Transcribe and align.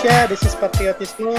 Indonesia. 0.00 0.32
This 0.32 0.42
is 0.48 0.56
Patriotisme. 0.56 1.36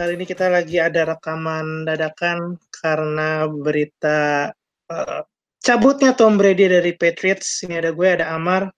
Hari 0.00 0.16
ini 0.16 0.24
kita 0.24 0.48
lagi 0.48 0.80
ada 0.80 1.12
rekaman 1.12 1.84
dadakan 1.84 2.56
karena 2.72 3.44
berita 3.52 4.48
uh, 4.88 5.20
cabutnya 5.60 6.16
Tom 6.16 6.40
Brady 6.40 6.72
dari 6.72 6.96
Patriots. 6.96 7.60
Ini 7.68 7.84
ada 7.84 7.92
gue, 7.92 8.08
ada 8.08 8.32
Amar, 8.32 8.72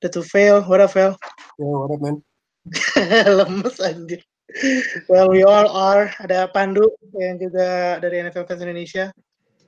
ada 0.00 0.08
Tufail. 0.08 0.64
What 0.64 0.80
up, 0.80 0.96
Fail? 0.96 1.12
Yo, 1.60 1.76
what 1.76 1.92
up, 1.92 2.00
man? 2.00 2.24
Lemes 3.36 3.76
anjir. 3.84 4.24
Well, 5.12 5.28
we 5.28 5.44
all 5.44 5.68
are. 5.68 6.08
Ada 6.16 6.48
Pandu 6.48 6.88
yang 7.20 7.36
juga 7.36 8.00
dari 8.00 8.24
NFL 8.24 8.48
Fans 8.48 8.64
Indonesia. 8.64 9.12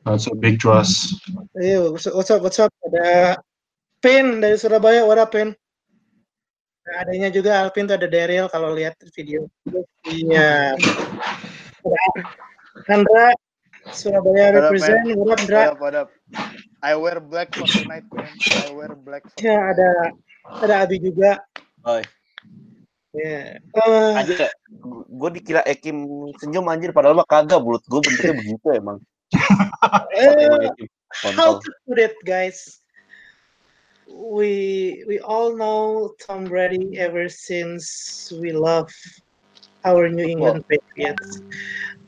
That's 0.08 0.24
a 0.24 0.32
big 0.32 0.56
trust. 0.56 1.20
Iya, 1.52 1.92
what's 1.92 2.08
up, 2.08 2.16
what's 2.16 2.32
up, 2.32 2.40
what's 2.40 2.56
up? 2.56 2.72
Ada 2.88 3.36
Pin 4.00 4.40
dari 4.40 4.56
Surabaya. 4.56 5.04
What 5.04 5.20
up, 5.20 5.36
Pin? 5.36 5.52
Nah, 6.80 7.04
adanya 7.04 7.28
juga 7.28 7.60
Alvin 7.60 7.84
tuh 7.84 7.96
ada 8.00 8.08
Daryl 8.08 8.48
kalau 8.48 8.72
lihat 8.72 8.96
video. 9.12 9.44
Iya. 10.08 10.72
Andra 12.88 13.36
Surabaya 13.92 14.56
represent. 14.56 15.04
What 15.20 15.44
up? 15.52 15.76
What 15.76 15.94
up? 15.96 16.08
I 16.80 16.96
wear 16.96 17.20
black 17.20 17.52
for 17.52 17.68
tonight, 17.68 18.08
man. 18.08 18.32
I 18.32 18.72
wear 18.72 18.96
black 18.96 19.28
for 19.28 19.36
Ya, 19.44 19.60
ada 19.60 20.16
ada 20.64 20.74
Abi 20.88 20.96
juga. 21.04 21.44
Oi. 21.84 22.00
Ya. 23.12 23.60
Eh, 23.60 24.16
Anjir, 24.16 24.48
gue 25.04 25.30
dikira 25.34 25.60
Ekim 25.66 26.06
senyum 26.38 26.70
anjir 26.70 26.94
padahal 26.94 27.18
mah 27.18 27.26
kagak 27.26 27.58
mulut 27.58 27.82
gue 27.90 28.00
bentuknya 28.00 28.34
begitu 28.38 28.66
emang. 28.72 28.98
eh, 30.16 30.70
how 31.36 31.58
to 31.60 31.70
put 31.84 31.98
it, 32.00 32.14
guys? 32.24 32.79
We 34.10 35.04
we 35.06 35.22
all 35.22 35.54
know 35.54 36.12
Tom 36.18 36.50
Brady 36.50 36.98
ever 36.98 37.30
since 37.30 37.86
we 38.34 38.50
love 38.50 38.90
our 39.86 40.10
New 40.10 40.26
England 40.26 40.66
Patriots. 40.66 41.40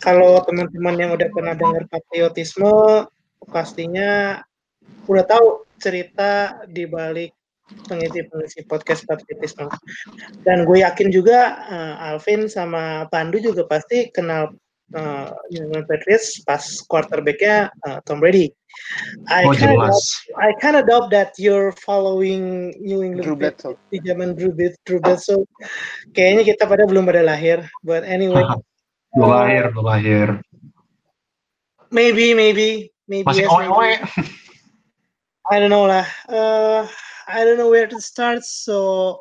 Kalau 0.02 0.42
teman-teman 0.42 0.98
yang 0.98 1.10
udah 1.14 1.30
pernah 1.30 1.54
dengar 1.54 1.86
patriotisme, 1.86 3.06
pastinya 3.48 4.42
udah 5.06 5.24
tahu 5.24 5.46
cerita 5.78 6.62
di 6.66 6.90
balik 6.90 7.30
pengisi-pengisi 7.86 8.66
podcast 8.66 9.06
patriotisme. 9.06 9.70
Dan 10.42 10.66
gue 10.66 10.82
yakin 10.82 11.08
juga 11.14 11.62
eh, 11.70 11.94
Alvin 12.12 12.50
sama 12.50 13.06
Pandu 13.08 13.38
juga 13.38 13.62
pasti 13.64 14.10
kenal 14.10 14.50
eh, 14.94 15.28
New 15.52 15.62
England 15.68 15.86
Patriots 15.88 16.40
pas 16.44 16.62
quarterbacknya 16.86 17.72
eh, 17.72 17.98
Tom 18.04 18.20
Brady. 18.20 18.52
I 19.28 19.44
Oh 19.44 19.52
kinda 19.52 19.76
jelas. 19.76 20.00
I 20.40 20.56
kind 20.56 20.80
of 20.80 20.88
doubt 20.88 21.12
that 21.12 21.36
you're 21.36 21.76
following 21.76 22.72
New 22.80 23.04
England 23.04 23.28
Drew 23.28 23.36
Patriots 23.36 23.76
Bledsoe. 23.76 23.90
di 23.92 23.98
zaman 24.00 24.28
Drew, 24.32 24.52
Drew 24.56 25.00
Bledsoe. 25.00 25.44
Kayaknya 26.16 26.42
kita 26.56 26.64
pada 26.64 26.88
belum 26.88 27.04
pada 27.04 27.20
lahir. 27.20 27.68
But 27.84 28.04
anyway, 28.08 28.42
Belum 29.12 29.28
lahir, 29.28 29.68
belum 29.76 29.84
lahir. 29.84 30.28
maybe, 31.92 32.32
maybe, 32.32 32.88
maybe. 33.04 33.28
Masih 33.28 33.44
yes, 33.44 33.52
maybe. 33.52 34.00
I 35.52 35.60
don't 35.60 35.68
know 35.68 35.84
lah. 35.84 36.08
Uh, 36.24 36.88
I 37.28 37.44
don't 37.44 37.60
know 37.60 37.68
where 37.68 37.84
to 37.84 38.00
start. 38.00 38.40
So 38.40 39.20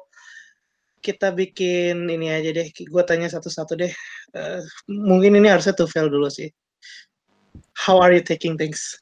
kita 1.02 1.34
bikin 1.34 2.06
ini 2.08 2.30
aja 2.30 2.54
deh. 2.54 2.70
Gue 2.70 3.04
tanya 3.04 3.28
satu-satu 3.28 3.74
deh. 3.76 3.92
Uh, 4.38 4.62
mungkin 4.86 5.34
ini 5.36 5.50
harusnya 5.50 5.74
Tufel 5.74 6.08
dulu 6.08 6.30
sih. 6.30 6.48
How 7.76 7.98
are 7.98 8.14
you 8.14 8.22
taking 8.22 8.56
things? 8.56 9.02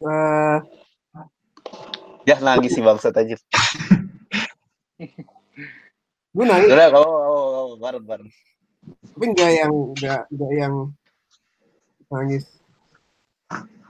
Eh, 0.00 0.58
Ya 2.26 2.42
nangis 2.42 2.74
si 2.74 2.82
bangsat 2.82 3.14
aja. 3.14 3.38
gue 6.36 6.44
nangis, 6.44 6.68
Udah 6.68 6.88
kalau 6.90 7.06
kalau 7.06 7.40
kalau 7.54 7.76
bareng 7.78 8.04
bareng. 8.04 8.30
tapi 8.86 9.24
nggak 9.34 9.50
yang 9.56 9.72
nggak 9.98 10.22
nggak 10.30 10.52
yang 10.54 10.74
nangis 12.06 12.44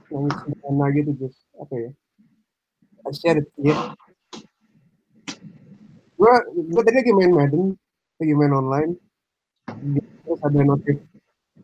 nangis 0.09 0.33
sederhana 0.41 0.85
gitu 0.95 1.11
just 1.21 1.37
apa 1.61 1.73
ya 1.77 1.91
I 3.05 3.11
share 3.13 3.37
it 3.37 3.47
ya 3.61 3.93
gue 6.17 6.33
gue 6.73 6.81
tadi 6.81 6.97
lagi 6.97 7.13
main 7.13 7.31
Madden 7.31 7.77
lagi 8.17 8.33
main 8.33 8.53
online. 8.57 8.91
Terus 10.25 10.39
ada 10.41 10.59
notif 10.65 10.97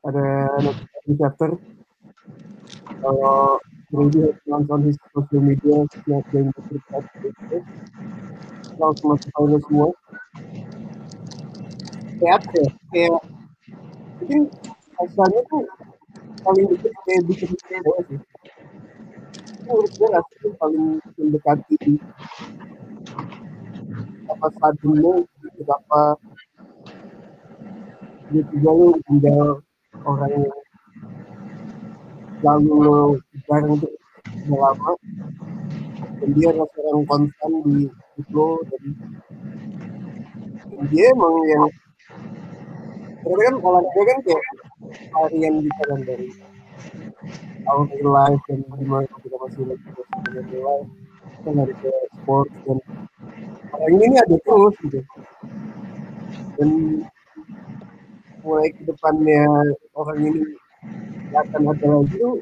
ada 0.06 0.25
notif 0.62 0.88
di 1.09 1.14
chapter. 1.18 1.50
Kalau 3.02 3.58
Brady 3.90 4.25
has 4.30 4.38
announced 4.46 4.72
on 4.72 4.81
his 4.86 4.97
social 5.13 5.42
media 5.42 5.86
not 6.06 6.24
going 6.30 6.50
to 6.53 6.62
protect 6.69 7.09
the 7.22 7.59
langsung 8.78 9.13
masuk 9.13 9.30
final 9.34 9.59
semua. 9.66 9.88
Kayak 12.22 12.42
apa 12.42 12.58
ya? 12.58 12.69
Kayak 12.94 13.19
mungkin 14.22 14.42
asalnya 15.02 15.42
tuh 15.50 15.63
paling 16.46 16.66
dekat 16.74 16.94
kayak 17.06 17.22
bikin 17.25 17.52
cewek 17.58 17.97
sih. 18.09 18.19
Menurut 19.63 19.92
gue 19.97 20.08
rasanya 20.09 20.50
paling 20.62 20.86
mendekati 21.18 21.75
apa 24.42 24.68
suddennya 24.82 25.26
berapa 25.62 26.02
dia 28.34 28.42
juga 28.50 28.72
tinggal 29.06 29.62
orang 30.08 30.32
yang 30.34 30.58
lalu 32.44 33.18
bareng 33.48 33.78
udah 33.78 33.94
lama 34.50 34.94
dan 36.20 36.30
dia 36.36 36.50
orang 36.52 37.04
konstan 37.08 37.52
di 37.64 37.88
lo 38.34 38.60
dan, 38.68 38.84
dan 40.72 40.84
dia 40.92 41.06
emang 41.14 41.36
yang 41.48 41.68
karena 43.24 43.42
kan 43.48 43.56
olahraga 43.64 44.02
kan 44.04 44.18
kayak 44.28 44.44
harian 45.16 45.54
kita 45.64 45.84
kan 45.88 46.00
dari 46.04 46.28
our 47.72 47.88
life 48.04 48.44
dan 48.52 48.60
gimana 48.76 49.08
kita 49.24 49.38
masih 49.40 49.64
lagi 49.72 49.88
real 50.52 50.84
life. 50.84 50.92
Kan 51.44 51.54
dari 51.60 51.76
sport 52.20 52.52
dan 52.68 52.78
orang 53.84 54.00
ini 54.00 54.16
ada 54.16 54.38
terus 54.40 54.76
gitu. 54.88 55.00
Dan 56.56 56.70
mulai 58.44 58.72
ke 58.72 58.82
depannya 58.88 59.44
orang 59.96 60.20
ini 60.24 60.44
akan 61.34 61.62
ada 61.74 61.88
lagi 61.88 62.16
tuh 62.20 62.38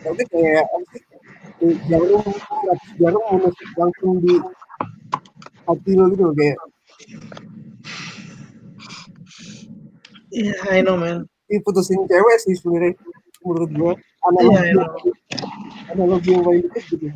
tapi 0.00 0.22
kayak 0.32 0.64
jarum 1.92 2.24
jarum 2.96 3.24
menusuk 3.36 3.70
langsung 3.76 4.12
di 4.24 4.34
hati 5.68 5.92
lo 5.92 6.04
gitu 6.08 6.32
kayak. 6.32 6.58
Yeah, 10.30 10.56
I 10.70 10.80
know, 10.80 10.96
man. 10.96 11.26
diputusin 11.50 12.06
cewek 12.06 12.38
sih 12.46 12.54
sebenarnya 12.54 12.94
menurut 13.42 13.70
gua. 13.74 13.92
Iya, 13.94 14.30
analogi 14.30 14.62
iya. 14.70 14.86
analogi 15.90 16.28
yang 16.30 16.42
paling 16.46 16.62
dekat 16.70 16.84
gitu 16.92 17.06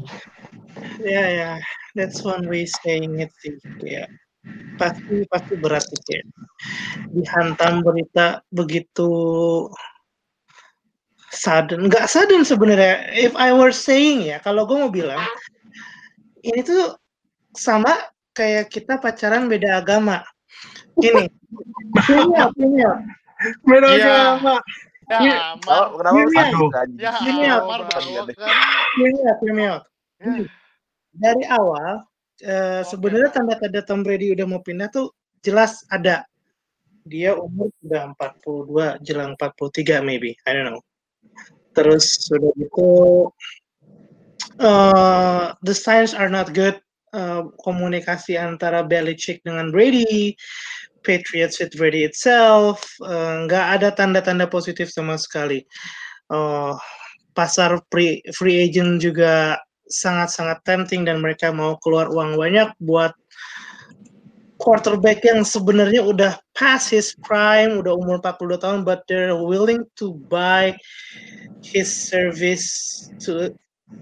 Ya 1.03 1.25
ya, 1.27 1.51
that's 1.99 2.23
one 2.23 2.47
way 2.47 2.67
saying 2.67 3.19
it 3.19 3.31
sih. 3.43 3.59
Ya, 3.83 4.07
pasti 4.79 5.27
pasti 5.27 5.59
berat 5.59 5.83
sih 5.91 5.99
kayak 6.07 6.27
dihantam 7.11 7.83
berita 7.83 8.47
begitu 8.55 9.11
sudden, 11.35 11.91
nggak 11.91 12.07
sudden 12.07 12.47
sebenarnya. 12.47 13.11
If 13.11 13.35
I 13.35 13.51
were 13.51 13.75
saying 13.75 14.23
ya, 14.23 14.39
kalau 14.39 14.71
gue 14.71 14.79
mau 14.79 14.93
bilang 14.93 15.23
ini 16.47 16.61
tuh 16.63 16.95
sama 17.59 17.91
kayak 18.31 18.71
kita 18.71 19.03
pacaran 19.03 19.51
beda 19.51 19.83
agama. 19.83 20.23
Gini, 20.95 21.27
punya 22.07 22.51
punya 22.55 22.91
beda 23.67 23.89
Iya. 23.91 24.07
agama. 24.39 24.57
Ya, 25.05 25.53
kenapa 25.61 26.23
sih 26.33 26.39
Aduh. 26.49 26.71
anjing? 26.73 27.03
Ya, 27.03 27.13
Ini 27.29 27.45
Amar 27.61 27.85
apa? 27.85 28.01
Dari 31.15 31.45
awal 31.47 32.03
eh, 32.43 32.83
sebenarnya 32.83 33.31
tanda-tanda 33.31 33.81
Tom 33.87 34.03
Brady 34.03 34.35
udah 34.35 34.47
mau 34.49 34.61
pindah 34.61 34.91
tuh 34.91 35.15
jelas 35.45 35.87
ada. 35.93 36.27
Dia 37.05 37.37
umur 37.37 37.69
sudah 37.85 38.17
42 38.17 39.05
jelang 39.05 39.37
43 39.37 40.01
maybe, 40.01 40.33
I 40.49 40.51
don't 40.57 40.73
know. 40.73 40.81
Terus 41.77 42.27
sudah 42.27 42.51
gitu 42.59 42.89
eh, 44.59 45.47
the 45.63 45.75
signs 45.75 46.17
are 46.17 46.31
not 46.31 46.51
good. 46.57 46.79
Eh, 47.15 47.43
komunikasi 47.63 48.35
antara 48.35 48.83
Belichick 48.83 49.39
dengan 49.47 49.71
Brady, 49.71 50.35
Patriots 51.07 51.63
with 51.63 51.71
Brady 51.79 52.03
itself, 52.03 52.83
nggak 53.47 53.79
ada 53.79 53.95
tanda-tanda 53.95 54.51
positif 54.51 54.91
sama 54.91 55.15
sekali. 55.15 55.63
Eh, 56.33 56.75
pasar 57.37 57.83
free, 57.91 58.23
free 58.33 58.67
agent 58.67 59.03
juga 59.03 59.59
sangat-sangat 59.89 60.65
tempting 60.65 61.05
dan 61.05 61.21
mereka 61.21 61.53
mau 61.53 61.77
keluar 61.81 62.09
uang 62.11 62.37
banyak 62.41 62.73
buat 62.81 63.13
quarterback 64.63 65.21
yang 65.27 65.45
sebenarnya 65.45 66.01
udah 66.01 66.33
past 66.57 66.89
his 66.89 67.13
prime, 67.27 67.83
udah 67.83 67.99
umur 67.99 68.23
42 68.23 68.57
tahun, 68.65 68.81
but 68.87 69.05
they're 69.11 69.37
willing 69.37 69.85
to 69.99 70.17
buy 70.31 70.73
his 71.61 71.91
service 71.91 73.05
to 73.21 73.53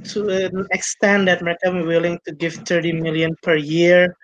to 0.06 0.31
an 0.31 0.64
extent 0.73 1.26
that 1.26 1.43
mereka 1.43 1.69
willing 1.69 2.17
to 2.25 2.32
give 2.32 2.55
30 2.64 3.02
million 3.02 3.35
per 3.43 3.58
year. 3.58 4.14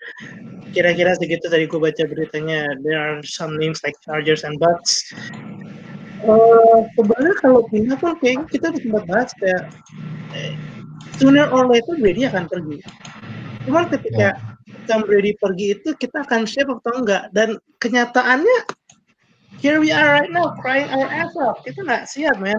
Kira-kira 0.73 1.19
segitu 1.19 1.51
tadi 1.51 1.67
gue 1.67 1.81
baca 1.81 2.03
beritanya. 2.07 2.71
There 2.87 2.97
are 2.97 3.21
some 3.27 3.59
names 3.59 3.83
like 3.83 3.99
Chargers 4.07 4.47
and 4.47 4.57
Bucks. 4.63 5.11
Eh, 6.19 6.79
sebenarnya 6.99 7.35
kalau 7.39 7.63
pindah 7.71 7.95
pun 7.99 8.19
kayaknya 8.19 8.47
kita 8.51 8.69
sempat 8.75 9.03
bahas 9.07 9.31
kayak 9.39 9.71
sooner 11.19 11.51
or 11.51 11.67
later 11.67 11.99
Brady 11.99 12.25
akan 12.31 12.47
pergi. 12.47 12.79
Cuman 13.67 13.91
ketika 13.91 14.39
Tom 14.89 15.05
Brady 15.05 15.37
pergi 15.37 15.77
itu 15.77 15.93
kita 15.99 16.25
akan 16.25 16.49
siap 16.49 16.71
atau 16.71 17.05
enggak 17.05 17.29
dan 17.37 17.61
kenyataannya 17.83 18.59
here 19.59 19.83
we 19.83 19.91
are 19.91 20.15
right 20.15 20.31
now 20.31 20.55
crying 20.63 20.89
our 20.95 21.11
ass 21.11 21.35
off. 21.43 21.61
Kita 21.67 21.83
nggak 21.83 22.07
siap, 22.07 22.39
man. 22.39 22.59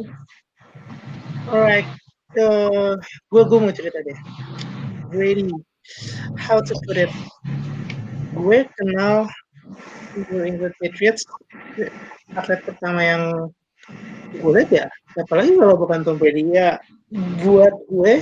Alright, 1.49 1.87
uh, 2.37 2.93
gue 3.33 3.43
gue 3.47 3.57
mau 3.57 3.73
cerita 3.73 4.03
deh. 4.05 4.19
Brady, 5.09 5.49
how 6.37 6.61
to 6.61 6.73
put 6.85 6.99
it? 6.99 7.09
Gue 8.37 8.69
kenal 8.77 9.25
New 10.29 10.45
England 10.45 10.75
Patriots 10.77 11.25
atlet 12.37 12.61
pertama 12.61 13.01
yang 13.01 13.23
gue 14.29 14.51
lihat 14.53 14.69
ya 14.69 14.85
apalagi 15.17 15.57
kalau 15.57 15.75
bukan 15.77 16.05
ya 16.53 16.77
buat 17.41 17.73
gue 17.89 18.21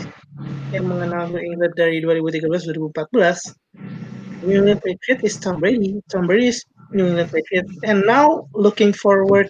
yang 0.72 0.86
mengenal 0.88 1.28
New 1.28 1.44
England 1.44 1.76
dari 1.76 2.00
2013 2.00 2.48
2014 2.72 4.48
New 4.48 4.64
England 4.64 4.82
Patriots 4.86 5.24
is 5.26 5.36
Tom 5.42 5.58
Brady. 5.60 5.98
Tom 6.08 6.30
Brady 6.30 6.54
is 6.54 6.62
New 6.94 7.10
England 7.10 7.34
Patriots 7.34 7.74
and 7.84 8.06
now 8.06 8.46
looking 8.54 8.94
forward 8.94 9.50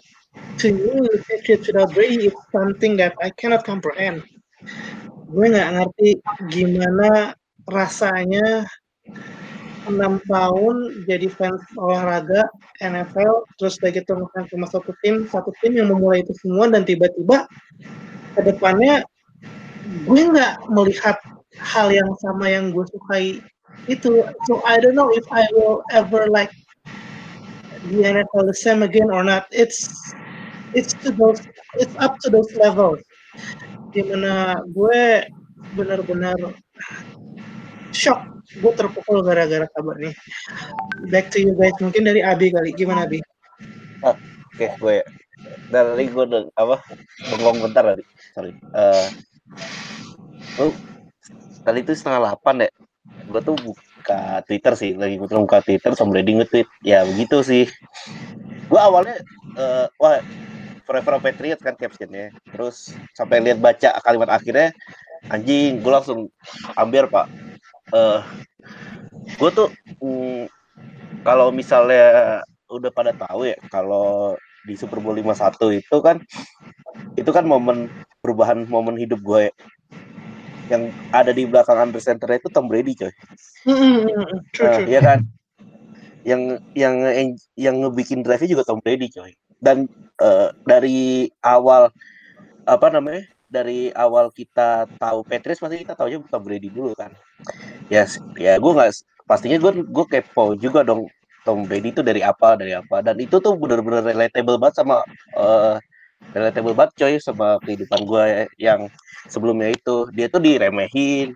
to 0.57 0.71
New 0.71 1.03
England 1.03 1.23
Patriots 1.27 1.67
without 1.67 1.93
Brady 1.93 2.31
is 2.31 2.35
something 2.49 2.95
that 2.97 3.13
I 3.21 3.29
cannot 3.35 3.67
comprehend. 3.67 4.23
Gue 5.27 5.45
nggak 5.51 5.69
ngerti 5.75 6.09
gimana 6.49 7.35
rasanya 7.67 8.63
enam 9.87 10.19
tahun 10.27 11.05
jadi 11.07 11.27
fans 11.31 11.63
olahraga 11.79 12.45
NFL 12.83 13.47
terus 13.57 13.79
udah 13.79 13.91
gitu 13.95 14.11
ngefans 14.13 14.47
sama 14.51 14.67
satu 14.67 14.91
tim 15.01 15.25
satu 15.27 15.49
tim 15.63 15.75
yang 15.79 15.89
memulai 15.89 16.21
itu 16.21 16.35
semua 16.43 16.67
dan 16.67 16.83
tiba-tiba 16.83 17.47
ke 18.35 18.41
depannya 18.43 19.01
gue 20.05 20.21
nggak 20.29 20.67
melihat 20.71 21.17
hal 21.57 21.89
yang 21.89 22.11
sama 22.21 22.51
yang 22.51 22.69
gue 22.75 22.85
sukai 22.91 23.41
itu. 23.87 24.23
So 24.49 24.61
I 24.65 24.79
don't 24.79 24.95
know 24.95 25.09
if 25.13 25.25
I 25.31 25.47
will 25.53 25.83
ever 25.91 26.27
like 26.27 26.51
the 27.87 28.03
NFL 28.03 28.47
the 28.47 28.57
same 28.57 28.83
again 28.83 29.09
or 29.11 29.23
not. 29.23 29.47
It's 29.51 29.89
it's 30.73 30.93
to 31.05 31.11
those 31.11 31.41
it's 31.79 31.95
up 31.97 32.19
to 32.25 32.27
those 32.29 32.49
levels. 32.59 32.99
Di 33.93 34.03
mana 34.03 34.61
gue 34.75 35.25
benar-benar 35.75 36.37
shock 37.95 38.36
gue 38.47 38.71
terpukul 38.79 39.19
gara-gara 39.27 39.67
kabar 39.75 39.99
nih 39.99 40.15
back 41.11 41.27
to 41.27 41.43
you 41.43 41.51
guys 41.59 41.75
mungkin 41.83 42.07
dari 42.07 42.23
Abi 42.23 42.51
kali 42.55 42.71
gimana 42.71 43.03
Abi 43.03 43.19
Oke, 44.57 44.73
gue 44.81 45.05
dari 45.69 46.09
gue 46.09 46.23
udah 46.25 46.49
apa 46.57 46.81
bengong 47.29 47.69
bentar 47.69 47.93
tadi. 47.93 48.03
Sorry. 48.33 48.51
Eh 48.73 49.07
oh, 50.57 50.73
tadi 51.61 51.85
itu 51.85 51.93
setengah 51.93 52.25
delapan 52.25 52.65
ya. 52.65 52.69
Gue 53.29 53.41
tuh 53.45 53.53
buka 53.61 54.41
Twitter 54.49 54.73
sih, 54.73 54.91
lagi 54.97 55.21
gue 55.21 55.29
buka 55.29 55.61
Twitter 55.61 55.93
sama 55.93 56.17
Brady 56.17 56.41
nge-tweet. 56.41 56.65
Ya 56.81 57.05
begitu 57.05 57.45
sih. 57.45 57.69
Gue 58.65 58.81
awalnya 58.81 59.21
eh 59.61 59.85
wah 60.01 60.17
Forever 60.89 61.21
Patriots 61.21 61.61
kan 61.61 61.77
captionnya. 61.77 62.33
Terus 62.49 62.97
sampai 63.13 63.45
lihat 63.45 63.61
baca 63.61 63.93
kalimat 64.01 64.33
akhirnya 64.33 64.73
anjing, 65.29 65.85
gue 65.85 65.91
langsung 65.93 66.33
ambil 66.73 67.05
pak. 67.05 67.29
Eh 67.93 68.21
gue 69.37 69.49
tuh 69.51 69.69
mm, 70.01 70.47
kalau 71.21 71.51
misalnya 71.51 72.41
udah 72.67 72.91
pada 72.91 73.11
tahu 73.15 73.47
ya 73.47 73.57
kalau 73.71 74.35
di 74.67 74.75
Super 74.75 74.99
Bowl 74.99 75.15
51 75.15 75.79
itu 75.79 75.97
kan 76.03 76.19
itu 77.15 77.29
kan 77.31 77.47
momen 77.47 77.87
perubahan 78.19 78.67
momen 78.67 78.99
hidup 78.99 79.23
gue 79.23 79.51
yang 80.67 80.91
ada 81.15 81.31
di 81.31 81.47
belakang 81.47 81.89
under 81.89 82.03
center 82.03 82.27
itu 82.35 82.51
Tom 82.51 82.67
Brady 82.67 82.93
coy. 82.95 83.13
Nah, 84.59 84.83
iya 84.83 84.99
kan? 84.99 85.19
Yang 86.27 86.41
yang 86.75 86.95
yang 87.55 87.75
ngebikin 87.83 88.19
drive 88.19 88.43
juga 88.43 88.67
Tom 88.67 88.83
Brady 88.83 89.07
coy. 89.07 89.31
Dan 89.63 89.87
eh, 90.19 90.49
dari 90.67 91.31
awal 91.39 91.89
apa 92.67 92.87
namanya? 92.91 93.23
Dari 93.47 93.95
awal 93.95 94.27
kita 94.35 94.91
tahu 94.99 95.23
Patriots 95.23 95.63
pasti 95.63 95.87
kita 95.87 95.95
tahunya 95.95 96.19
Tom 96.27 96.43
Brady 96.43 96.67
dulu 96.67 96.91
kan. 96.99 97.15
Ya 97.87 98.03
ya 98.35 98.57
gue 98.57 98.71
nggak 98.73 98.91
pastinya 99.29 99.57
gue 99.61 99.71
gue 99.85 100.05
kepo 100.09 100.57
juga 100.57 100.83
dong 100.83 101.07
Tom 101.47 101.63
Brady 101.63 101.95
itu 101.95 102.03
dari 102.03 102.19
apa 102.25 102.59
dari 102.59 102.75
apa. 102.75 102.99
Dan 102.99 103.15
itu 103.23 103.39
tuh 103.39 103.55
bener-bener 103.55 104.03
relatable 104.03 104.59
banget 104.59 104.83
sama 104.83 104.99
eh, 105.37 105.75
relatable 106.35 106.75
banget 106.75 106.91
coy 106.99 107.13
sama 107.23 107.55
kehidupan 107.63 108.03
gue 108.03 108.23
yang 108.59 108.91
sebelumnya 109.31 109.71
itu. 109.71 110.11
Dia 110.11 110.27
tuh 110.27 110.43
diremehin 110.43 111.35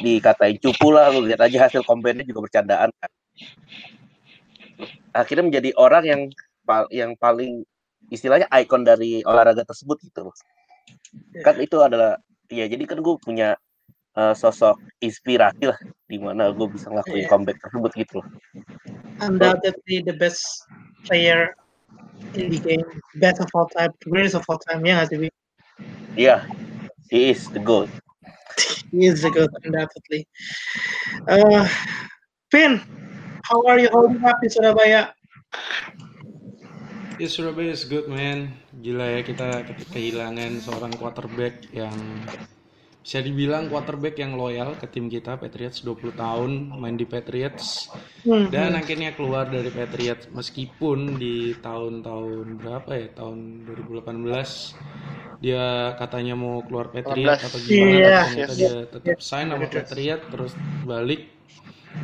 dikatain 0.00 0.56
cupu 0.60 0.92
lah 0.96 1.12
lu 1.12 1.28
lihat 1.28 1.44
aja 1.44 1.68
hasil 1.68 1.84
komplainnya 1.84 2.24
juga 2.24 2.48
bercandaan 2.48 2.88
kan. 2.96 3.10
akhirnya 5.12 5.44
menjadi 5.44 5.70
orang 5.76 6.04
yang 6.08 6.22
yang 6.88 7.12
paling 7.20 7.68
istilahnya 8.08 8.48
ikon 8.48 8.80
dari 8.80 9.20
olahraga 9.28 9.60
tersebut 9.64 10.00
gitu. 10.08 10.28
Loh 10.28 10.36
kan 11.44 11.56
itu 11.60 11.76
adalah 11.80 12.20
ya 12.48 12.64
jadi 12.68 12.84
kan 12.84 13.00
gue 13.00 13.14
punya 13.20 13.56
eh, 14.16 14.34
sosok 14.36 14.76
inspirasi 15.00 15.72
lah 15.72 15.78
di 16.08 16.20
mana 16.20 16.52
gue 16.52 16.66
bisa 16.68 16.92
ngelakuin 16.92 17.24
Iya. 17.24 17.30
comeback 17.30 17.58
tersebut 17.64 17.92
gitu. 17.96 18.18
Loh 18.20 18.26
undoubtedly 19.22 20.02
the 20.02 20.14
best 20.18 20.66
player 21.06 21.54
in 22.34 22.50
the 22.50 22.58
game 22.58 22.86
best 23.22 23.38
of 23.38 23.48
all 23.54 23.70
time 23.70 23.94
greatest 24.02 24.34
of 24.34 24.44
all 24.50 24.58
time 24.58 24.82
ya 24.82 24.98
nggak 24.98 25.08
sih 25.14 25.30
iya 26.18 26.42
he 27.08 27.30
is 27.30 27.46
the 27.54 27.62
goat. 27.62 27.88
He 28.92 29.08
is 29.08 29.24
the 29.24 29.32
good 29.32 29.48
undoubtedly. 29.64 30.28
Uh, 31.24 31.64
Vin 32.52 32.80
how 33.48 33.64
are 33.64 33.80
you 33.80 33.88
holding 33.88 34.20
up 34.24 34.36
di 34.44 34.48
Surabaya? 34.52 35.12
Ya 37.20 37.28
Surabaya 37.28 37.72
is 37.72 37.84
good 37.88 38.08
man. 38.08 38.52
Gila 38.80 39.16
ya 39.16 39.20
kita, 39.24 39.64
kita 39.68 39.84
kehilangan 39.92 40.60
seorang 40.60 40.92
quarterback 40.96 41.64
yang 41.72 41.94
bisa 43.02 43.18
dibilang 43.18 43.66
quarterback 43.66 44.14
yang 44.14 44.38
loyal 44.38 44.78
ke 44.78 44.86
tim 44.86 45.10
kita 45.10 45.34
Patriots 45.34 45.82
20 45.82 46.14
tahun 46.14 46.50
main 46.78 46.94
di 46.94 47.02
Patriots. 47.02 47.90
Hmm, 48.22 48.46
dan 48.46 48.78
akhirnya 48.78 49.10
keluar 49.18 49.50
dari 49.50 49.74
Patriots 49.74 50.30
meskipun 50.30 51.18
di 51.18 51.58
tahun-tahun 51.58 52.62
berapa 52.62 52.90
ya? 52.94 53.08
Tahun 53.18 53.66
2018 53.66 55.42
dia 55.42 55.98
katanya 55.98 56.38
mau 56.38 56.62
keluar 56.62 56.94
Patriot 56.94 57.42
18. 57.42 57.48
atau 57.50 57.58
gimana 57.58 57.90
Iya, 57.90 58.06
tapi 58.06 58.22
ternyata 58.22 58.52
yes, 58.54 58.58
dia 58.62 58.74
tetap 58.86 59.16
yes, 59.18 59.26
sign 59.26 59.46
sama 59.50 59.66
yes. 59.66 59.74
Patriot 59.74 60.22
terus 60.30 60.52
balik 60.86 61.22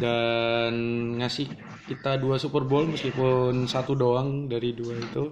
dan 0.02 0.74
ngasih 1.22 1.46
kita 1.86 2.18
dua 2.18 2.36
Super 2.42 2.66
Bowl 2.66 2.90
meskipun 2.90 3.70
satu 3.70 3.94
doang 3.94 4.50
dari 4.50 4.74
dua 4.74 4.98
itu. 4.98 5.30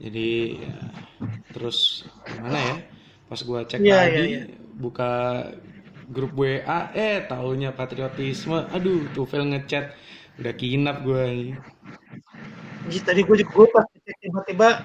Jadi 0.00 0.30
ya, 0.64 0.76
terus 1.52 2.08
gimana 2.24 2.56
ya? 2.56 2.76
Pas 3.28 3.40
gua 3.44 3.60
cek 3.68 3.84
Iya, 3.84 3.96
lagi 4.08 4.24
iya, 4.24 4.42
iya. 4.48 4.67
Buka 4.78 5.44
grup 6.08 6.32
WA 6.38 6.94
eh 6.94 7.26
taunya 7.26 7.74
patriotisme. 7.74 8.70
Aduh 8.70 9.10
tuh 9.12 9.26
fail 9.26 9.44
ngechat. 9.44 9.92
Udah 10.38 10.54
kinap 10.54 11.02
gua 11.02 11.26
ini. 11.26 11.58
Ji, 12.88 13.04
tadi 13.04 13.20
gue 13.20 13.44
juga 13.44 13.52
gue 13.52 13.66
pas 13.68 13.84
cek 13.84 14.16
tiba-tiba 14.22 14.80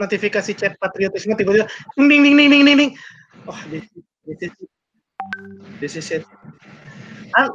notifikasi 0.00 0.50
chat 0.56 0.72
patriotisme 0.80 1.36
tiba-tiba 1.36 1.68
ding 1.98 2.08
ding 2.08 2.22
ding 2.24 2.36
ding 2.38 2.48
ding 2.48 2.64
ding. 2.64 2.78
Ding 2.78 2.92
oh 3.50 3.58
this, 3.68 3.84
this 4.24 4.48
is 4.48 4.52
this 5.82 5.92
is 5.98 6.08
it 6.08 6.24
An 7.34 7.50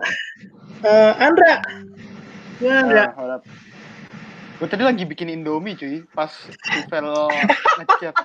eh, 0.84 1.14
Andra. 1.24 1.64
Gimana 2.60 2.80
Andra. 2.84 3.04
Nah, 3.16 3.40
Gue 4.60 4.68
tadi 4.68 4.84
lagi 4.84 5.08
bikin 5.08 5.32
Indomie 5.32 5.80
cuy, 5.80 6.04
pas 6.12 6.36
Vel 6.92 7.16
ngechat. 7.80 8.12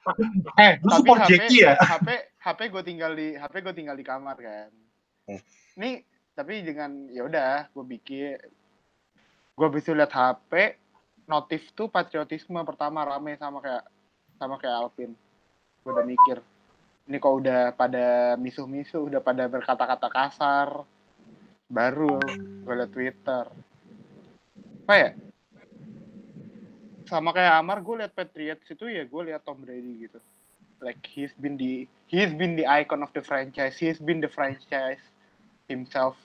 Eh, 0.64 0.80
lu 0.80 0.88
Tapi 0.88 0.96
support 0.96 1.20
HP, 1.20 1.30
Jackie 1.30 1.60
ya? 1.64 1.76
HP, 1.76 2.08
HP 2.40 2.60
gue 2.72 2.82
tinggal 2.84 3.12
di 3.12 3.36
HP 3.36 3.54
gue 3.60 3.74
tinggal 3.76 3.96
di 3.96 4.04
kamar 4.04 4.36
kan. 4.40 4.70
Hmm. 5.28 5.40
Nih, 5.76 6.04
tapi 6.32 6.64
dengan 6.64 7.08
ya 7.12 7.28
udah 7.28 7.68
gue 7.72 7.84
bikin 7.84 8.40
gue 9.60 9.68
bisa 9.68 9.92
lihat 9.92 10.08
HP 10.08 10.80
notif 11.28 11.68
tuh 11.76 11.92
patriotisme 11.92 12.56
pertama 12.64 13.04
rame 13.04 13.36
sama 13.36 13.60
kayak 13.60 13.84
sama 14.40 14.56
kayak 14.56 14.76
Alvin. 14.88 15.12
Gue 15.84 15.92
udah 15.92 16.06
mikir 16.08 16.40
ini 17.10 17.18
kok 17.18 17.36
udah 17.42 17.74
pada 17.74 18.38
misuh-misuh, 18.38 19.02
udah 19.04 19.20
pada 19.20 19.44
berkata-kata 19.50 20.08
kasar. 20.08 20.68
Baru 21.68 22.18
gue 22.64 22.74
liat 22.74 22.90
Twitter. 22.90 23.44
Apa 24.86 24.94
ya? 24.96 25.10
Sama 27.10 27.34
kayak 27.34 27.58
Amar, 27.58 27.82
gue 27.82 28.06
liat 28.06 28.14
Patriots 28.14 28.70
itu 28.70 28.86
ya 28.86 29.02
gue 29.02 29.22
liat 29.26 29.42
Tom 29.42 29.58
Brady 29.58 30.06
gitu. 30.06 30.22
like 30.80 31.04
he's 31.04 31.32
been 31.38 31.60
the 31.60 31.84
he's 32.08 32.32
been 32.32 32.56
the 32.56 32.64
icon 32.66 33.04
of 33.04 33.12
the 33.12 33.20
franchise 33.20 33.76
he's 33.76 34.00
been 34.00 34.18
the 34.18 34.32
franchise 34.32 35.00
himself 35.68 36.16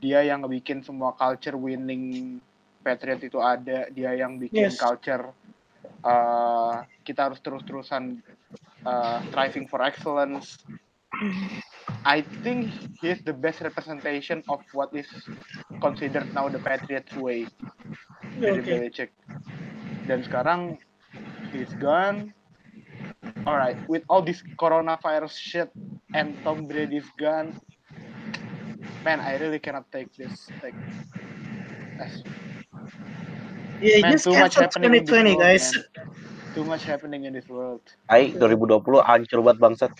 dia 0.00 0.24
yang 0.24 0.46
ngebikin 0.46 0.80
semua 0.80 1.12
culture 1.18 1.58
winning 1.58 2.38
Patriot 2.80 3.20
itu 3.20 3.42
ada 3.42 3.90
dia 3.92 4.14
yang 4.16 4.40
bikin 4.40 4.70
Yes. 4.72 4.80
culture 4.80 5.34
uh, 6.06 6.80
kita 7.04 7.28
harus 7.28 7.42
terus-terusan 7.44 8.22
uh, 8.86 9.18
striving 9.28 9.68
for 9.68 9.84
excellence 9.84 10.56
I 12.06 12.24
think 12.40 12.72
he's 13.02 13.20
the 13.26 13.34
best 13.36 13.60
representation 13.60 14.40
of 14.48 14.64
what 14.72 14.88
is 14.96 15.10
considered 15.84 16.30
now 16.32 16.48
the 16.48 16.62
Patriots 16.62 17.12
way 17.18 17.44
dari 18.40 18.62
Okay. 18.62 18.88
Belichick. 18.88 19.10
Dan 20.10 20.26
sekarang 20.26 20.74
he's 21.54 21.70
gone. 21.78 22.34
Alright, 23.46 23.78
with 23.86 24.02
all 24.10 24.26
this 24.26 24.42
coronavirus 24.58 25.38
shit 25.38 25.70
and 26.18 26.34
Tom 26.42 26.66
Brady's 26.66 27.06
gone, 27.14 27.54
man, 29.06 29.22
I 29.22 29.38
really 29.38 29.62
cannot 29.62 29.86
take 29.94 30.10
this. 30.18 30.50
Like, 30.66 30.74
as- 32.02 32.26
Yeah, 33.78 34.02
man, 34.02 34.18
just 34.18 34.26
too 34.26 34.34
much 34.34 34.58
happening 34.58 34.92
in 34.92 35.06
this 35.06 35.14
2020, 35.14 35.30
world, 35.30 35.40
guys. 35.46 35.64
man. 35.72 36.10
Too 36.58 36.66
much 36.66 36.82
happening 36.82 37.22
in 37.24 37.32
this 37.32 37.46
world. 37.46 37.80
Ai 38.10 38.34
2020 38.34 39.06
hancur 39.06 39.40
banget 39.46 39.58
bangsat. 39.62 39.92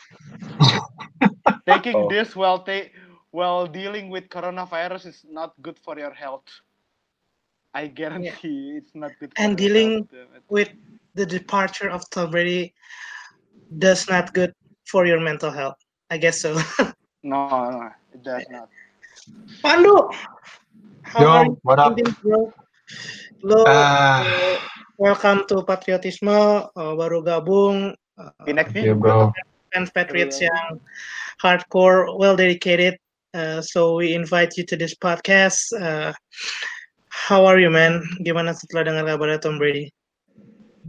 Taking 1.71 1.95
Oh. 1.97 2.11
this 2.11 2.35
while 2.35 2.59
ta- 2.67 2.91
while 3.31 3.65
dealing 3.71 4.11
with 4.11 4.27
coronavirus 4.27 5.07
is 5.07 5.23
not 5.31 5.55
good 5.63 5.79
for 5.81 5.95
your 5.97 6.11
health. 6.11 6.45
I 7.75 7.87
guarantee 7.87 8.75
it's 8.79 8.95
not 8.95 9.13
good. 9.21 9.33
And 9.37 9.57
dealing- 9.57 10.07
health, 10.07 10.11
damn 10.11 10.37
it. 10.37 10.43
With 10.49 10.71
the 11.15 11.27
departure 11.27 11.89
of 11.91 12.03
Tom 12.11 12.31
Brady, 12.31 12.75
does 13.79 14.09
not 14.11 14.35
good 14.35 14.53
for 14.87 15.07
your 15.07 15.21
mental 15.21 15.51
health. 15.51 15.79
I 16.11 16.19
guess 16.19 16.41
so. 16.43 16.59
No, 17.23 17.45
no, 17.53 17.91
it 18.17 18.25
does 18.25 18.49
not. 18.49 18.73
Pandu, 19.61 20.09
how 21.05 21.21
Yo, 21.21 21.29
are 21.29 21.45
you 21.45 21.59
what 21.61 21.79
up? 21.79 21.93
doing, 21.95 22.17
bro? 22.25 22.49
Lo, 23.45 23.61
Ah. 23.69 24.25
uh, 24.25 24.57
welcome 24.97 25.45
to 25.45 25.61
Patriotisme, 25.69 26.33
uh, 26.73 26.93
baru 26.97 27.21
gabung. 27.21 27.93
Uh, 28.17 28.33
Pinek 28.49 28.73
Yeah, 28.73 28.97
bro. 28.97 29.29
fans 29.69 29.93
Patriots 29.93 30.41
Iya. 30.41 30.49
yang 30.49 30.81
hardcore, 31.45 32.09
well 32.17 32.41
dedicated. 32.41 32.97
Uh, 33.37 33.61
so 33.61 34.01
we 34.01 34.17
invite 34.17 34.57
you 34.57 34.65
to 34.65 34.73
this 34.81 34.97
podcast. 34.97 35.77
Uh, 35.77 36.17
how 37.29 37.45
are 37.45 37.61
you, 37.61 37.69
man? 37.69 38.01
Gimana 38.25 38.57
setelah 38.57 38.89
dengar 38.89 39.05
kabarnya 39.05 39.39
Tom 39.45 39.61
Brady? 39.61 39.93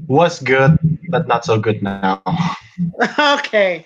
Was 0.08 0.40
good, 0.40 0.80
but 1.12 1.28
not 1.28 1.44
so 1.44 1.60
good 1.60 1.84
now. 1.84 2.24
okay, 3.38 3.84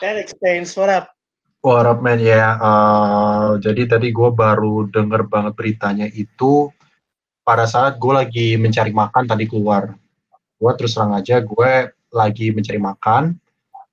that 0.00 0.16
explains. 0.16 0.72
What 0.74 0.88
up? 0.88 1.12
What 1.60 1.84
up, 1.84 2.00
man? 2.00 2.18
Ya, 2.18 2.56
eh, 2.56 3.48
jadi 3.60 3.86
tadi 3.86 4.08
gue 4.10 4.30
baru 4.32 4.88
denger 4.88 5.28
banget 5.28 5.52
beritanya 5.54 6.08
itu 6.08 6.72
pada 7.44 7.68
saat 7.68 8.00
gue 8.00 8.12
lagi 8.16 8.56
mencari 8.56 8.90
makan 8.90 9.28
tadi 9.28 9.44
keluar. 9.44 9.92
Gue 10.56 10.72
terus 10.74 10.96
terang 10.96 11.12
aja, 11.12 11.38
gue 11.44 11.70
lagi 12.10 12.50
mencari 12.50 12.80
makan 12.80 13.36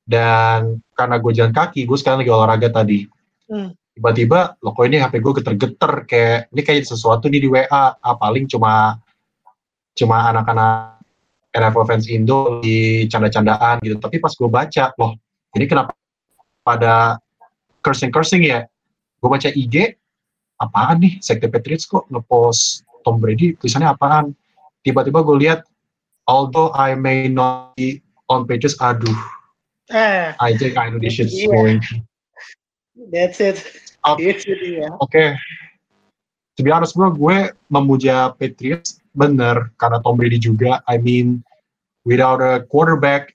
dan 0.08 0.80
karena 0.96 1.16
gue 1.20 1.32
jalan 1.36 1.54
kaki, 1.54 1.84
gue 1.84 1.98
sekarang 2.00 2.24
lagi 2.24 2.32
olahraga 2.32 2.70
tadi. 2.72 3.06
Hmm. 3.52 3.76
Tiba-tiba, 3.94 4.58
loh 4.66 4.74
kok 4.74 4.90
ini 4.90 4.98
HP 4.98 5.22
gue 5.22 5.34
geter-geter 5.38 5.94
kayak 6.10 6.40
ini 6.50 6.62
kayak 6.66 6.90
sesuatu 6.90 7.30
nih 7.30 7.46
di 7.46 7.50
WA. 7.50 7.94
Ah, 7.94 8.18
paling 8.18 8.50
cuma 8.50 8.98
cuma 9.94 10.34
anak-anak 10.34 10.98
NFL 11.54 11.86
fans 11.86 12.10
Indo 12.10 12.58
di 12.66 13.06
canda-candaan 13.06 13.78
gitu. 13.86 14.02
Tapi 14.02 14.18
pas 14.18 14.34
gue 14.34 14.50
baca, 14.50 14.90
loh 14.98 15.14
ini 15.54 15.70
kenapa 15.70 15.94
pada 16.66 17.22
cursing-cursing 17.86 18.42
ya? 18.42 18.66
Gue 19.22 19.30
baca 19.30 19.54
IG, 19.54 19.94
apaan 20.58 20.98
nih? 21.06 21.22
Sekte 21.22 21.46
Patriots 21.46 21.86
kok 21.86 22.10
ngepost 22.10 22.82
Tom 23.06 23.22
Brady, 23.22 23.54
tulisannya 23.62 23.94
apaan? 23.94 24.34
Tiba-tiba 24.82 25.22
gue 25.22 25.38
lihat, 25.38 25.62
although 26.26 26.74
I 26.74 26.98
may 26.98 27.30
not 27.30 27.78
be 27.78 28.02
on 28.26 28.50
Patriots, 28.50 28.82
aduh, 28.82 29.14
Ah, 29.94 30.34
I 30.42 30.58
think 30.58 30.80
I 30.80 30.90
know 30.90 30.98
this 30.98 31.20
shit's 31.22 31.38
Iya. 31.38 31.52
going. 31.54 31.80
that's 33.12 33.38
it. 33.44 33.62
Oke. 34.06 35.24
To 36.54 36.62
be 36.62 36.70
honest 36.70 36.94
bro, 36.94 37.10
gue 37.10 37.50
memuja 37.72 38.38
Patriots 38.38 39.02
bener 39.18 39.74
karena 39.82 39.98
Tom 40.06 40.20
Brady 40.20 40.38
juga. 40.38 40.86
I 40.86 41.02
mean, 41.02 41.42
without 42.06 42.42
a 42.44 42.62
quarterback, 42.70 43.34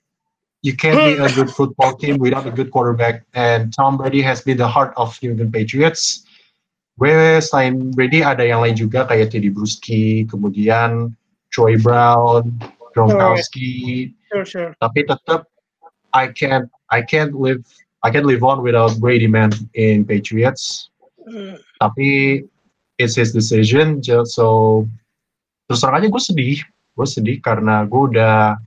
you 0.63 0.75
can't 0.75 0.99
be 0.99 1.19
a 1.19 1.27
good 1.35 1.51
football 1.51 1.95
team 1.99 2.19
without 2.19 2.47
a 2.47 2.53
good 2.53 2.71
quarterback. 2.71 3.27
And 3.35 3.75
Tom 3.75 3.99
Brady 3.99 4.23
has 4.23 4.39
been 4.39 4.55
the 4.55 4.67
heart 4.67 4.95
of 4.95 5.19
New 5.19 5.35
England 5.35 5.51
Patriots. 5.51 6.23
Gue 6.99 7.39
selain 7.39 7.91
Brady 7.95 8.23
ada 8.23 8.43
yang 8.43 8.59
lain 8.63 8.75
juga 8.75 9.07
kayak 9.07 9.31
Teddy 9.31 9.51
Bruschi, 9.51 10.27
kemudian 10.27 11.15
Troy 11.51 11.79
Brown, 11.79 12.59
Gronkowski, 12.91 14.11
Sure, 14.29 14.45
sure. 14.45 14.71
tapi 14.77 15.09
tetap 15.09 15.49
I 16.13 16.29
can't 16.29 16.69
I 16.93 17.01
can't 17.01 17.33
live 17.33 17.65
I 17.99 18.09
can't 18.09 18.23
live 18.23 18.43
on 18.43 18.63
without 18.63 18.95
Brady 18.97 19.27
man 19.27 19.51
in 19.75 20.03
Patriots. 20.07 20.87
Hmm. 21.29 21.61
tapi 21.77 22.41
it's 22.97 23.13
his 23.13 23.29
decision 23.29 24.01
so 24.25 24.81
terus 25.69 25.79
terang 25.79 26.01
aja 26.01 26.07
gue 26.09 26.23
sedih. 26.23 26.59
Gue 26.97 27.05
sedih 27.07 27.37
karena 27.39 27.85
gue 27.85 28.01
udah 28.15 28.57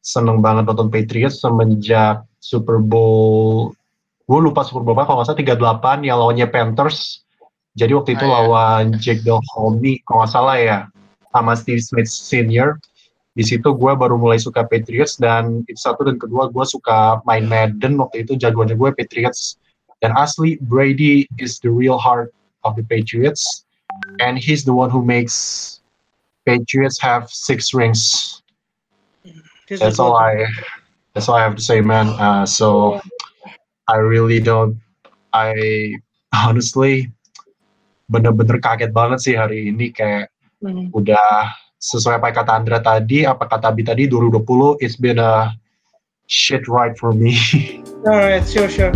seneng 0.00 0.40
banget 0.40 0.64
nonton 0.66 0.88
Patriots 0.88 1.44
semenjak 1.44 2.24
Super 2.40 2.80
Bowl. 2.80 3.74
Gue 4.24 4.38
lupa 4.42 4.64
Super 4.64 4.82
Bowl 4.82 4.96
apa 4.96 5.04
kalau 5.06 5.22
nggak 5.22 5.28
salah 5.28 6.00
38 6.00 6.08
yang 6.08 6.16
lawannya 6.18 6.46
Panthers. 6.48 7.22
Jadi 7.76 7.92
waktu 7.92 8.16
itu 8.16 8.24
Ah, 8.24 8.30
iya. 8.30 8.34
lawan 8.40 8.84
Jake 8.96 9.20
Delhomme 9.20 10.00
kalau 10.08 10.24
nggak 10.24 10.32
salah 10.32 10.56
ya 10.56 10.78
sama 11.30 11.52
Steve 11.52 11.84
Smith 11.84 12.08
Senior 12.08 12.80
di 13.36 13.44
situ 13.44 13.68
gue 13.76 13.92
baru 13.92 14.16
mulai 14.16 14.40
suka 14.40 14.64
Patriots 14.64 15.20
dan 15.20 15.60
itu 15.68 15.76
satu 15.76 16.08
dan 16.08 16.16
kedua 16.16 16.48
gue 16.48 16.64
suka 16.64 17.20
main 17.28 17.44
Madden 17.44 18.00
waktu 18.00 18.24
itu 18.24 18.34
jagoannya 18.40 18.80
gue 18.80 18.90
Patriots. 18.96 19.60
Dan 20.00 20.12
asli 20.16 20.60
Brady 20.60 21.24
is 21.40 21.60
the 21.60 21.72
real 21.72 21.96
heart 22.00 22.32
of 22.64 22.76
the 22.76 22.84
Patriots 22.84 23.64
and 24.24 24.36
he's 24.40 24.64
the 24.64 24.72
one 24.72 24.88
who 24.88 25.04
makes 25.04 25.78
Patriots 26.48 26.96
have 27.00 27.28
six 27.28 27.76
rings. 27.76 28.40
That's 29.68 30.00
all 30.00 30.16
I 30.16 30.48
that's 31.12 31.28
all 31.28 31.36
I 31.36 31.44
have 31.44 31.56
to 31.60 31.64
say 31.64 31.84
man. 31.84 32.12
Uh, 32.16 32.44
so 32.48 33.00
I 33.88 34.00
really 34.00 34.40
don't 34.40 34.80
I 35.32 35.52
honestly 36.32 37.12
bener-bener 38.08 38.60
kaget 38.64 38.96
banget 38.96 39.20
sih 39.24 39.34
hari 39.36 39.72
ini. 39.72 39.92
Kayak 39.92 40.32
Hmm. 40.64 40.88
udah 40.88 41.52
sesuai 41.76 42.16
apa 42.16 42.32
kata 42.32 42.56
Andra 42.56 42.80
tadi, 42.80 43.28
apa 43.28 43.44
kata 43.44 43.68
Abi 43.68 43.84
tadi 43.84 44.08
2020 44.08 44.80
it's 44.80 44.96
been 44.96 45.20
a 45.20 45.52
shit 46.24 46.64
ride 46.68 46.96
for 46.96 47.12
me. 47.12 47.36
Alright, 48.08 48.48
sure, 48.48 48.70
sure. 48.70 48.94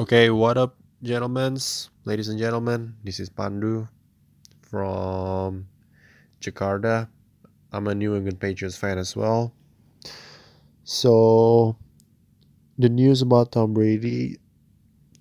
Okay, 0.00 0.30
what 0.30 0.56
up, 0.56 0.78
gentlemen, 1.02 1.58
ladies 2.06 2.30
and 2.30 2.38
gentlemen? 2.38 2.94
This 3.02 3.18
is 3.18 3.28
Pandu 3.28 3.88
from 4.62 5.66
Jakarta. 6.40 7.10
I'm 7.74 7.90
a 7.90 7.94
New 7.94 8.14
England 8.14 8.38
Patriots 8.40 8.78
fan 8.78 8.96
as 8.96 9.18
well. 9.18 9.52
So, 10.86 11.74
the 12.78 12.88
news 12.88 13.20
about 13.20 13.50
Tom 13.50 13.74
Brady, 13.74 14.38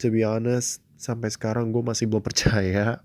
to 0.06 0.14
be 0.14 0.22
honest, 0.22 0.86
sampai 1.02 1.34
sekarang 1.34 1.74
gue 1.74 1.82
masih 1.82 2.06
belum 2.06 2.22
percaya 2.22 3.02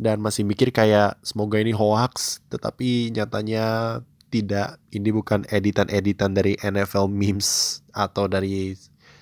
dan 0.00 0.24
masih 0.24 0.48
mikir 0.48 0.72
kayak 0.72 1.20
semoga 1.20 1.60
ini 1.60 1.76
hoax, 1.76 2.40
tetapi 2.48 3.12
nyatanya 3.12 4.00
tidak. 4.32 4.80
Ini 4.88 5.10
bukan 5.12 5.44
editan-editan 5.52 6.32
dari 6.32 6.56
NFL 6.64 7.12
memes 7.12 7.82
atau 7.92 8.24
dari 8.24 8.72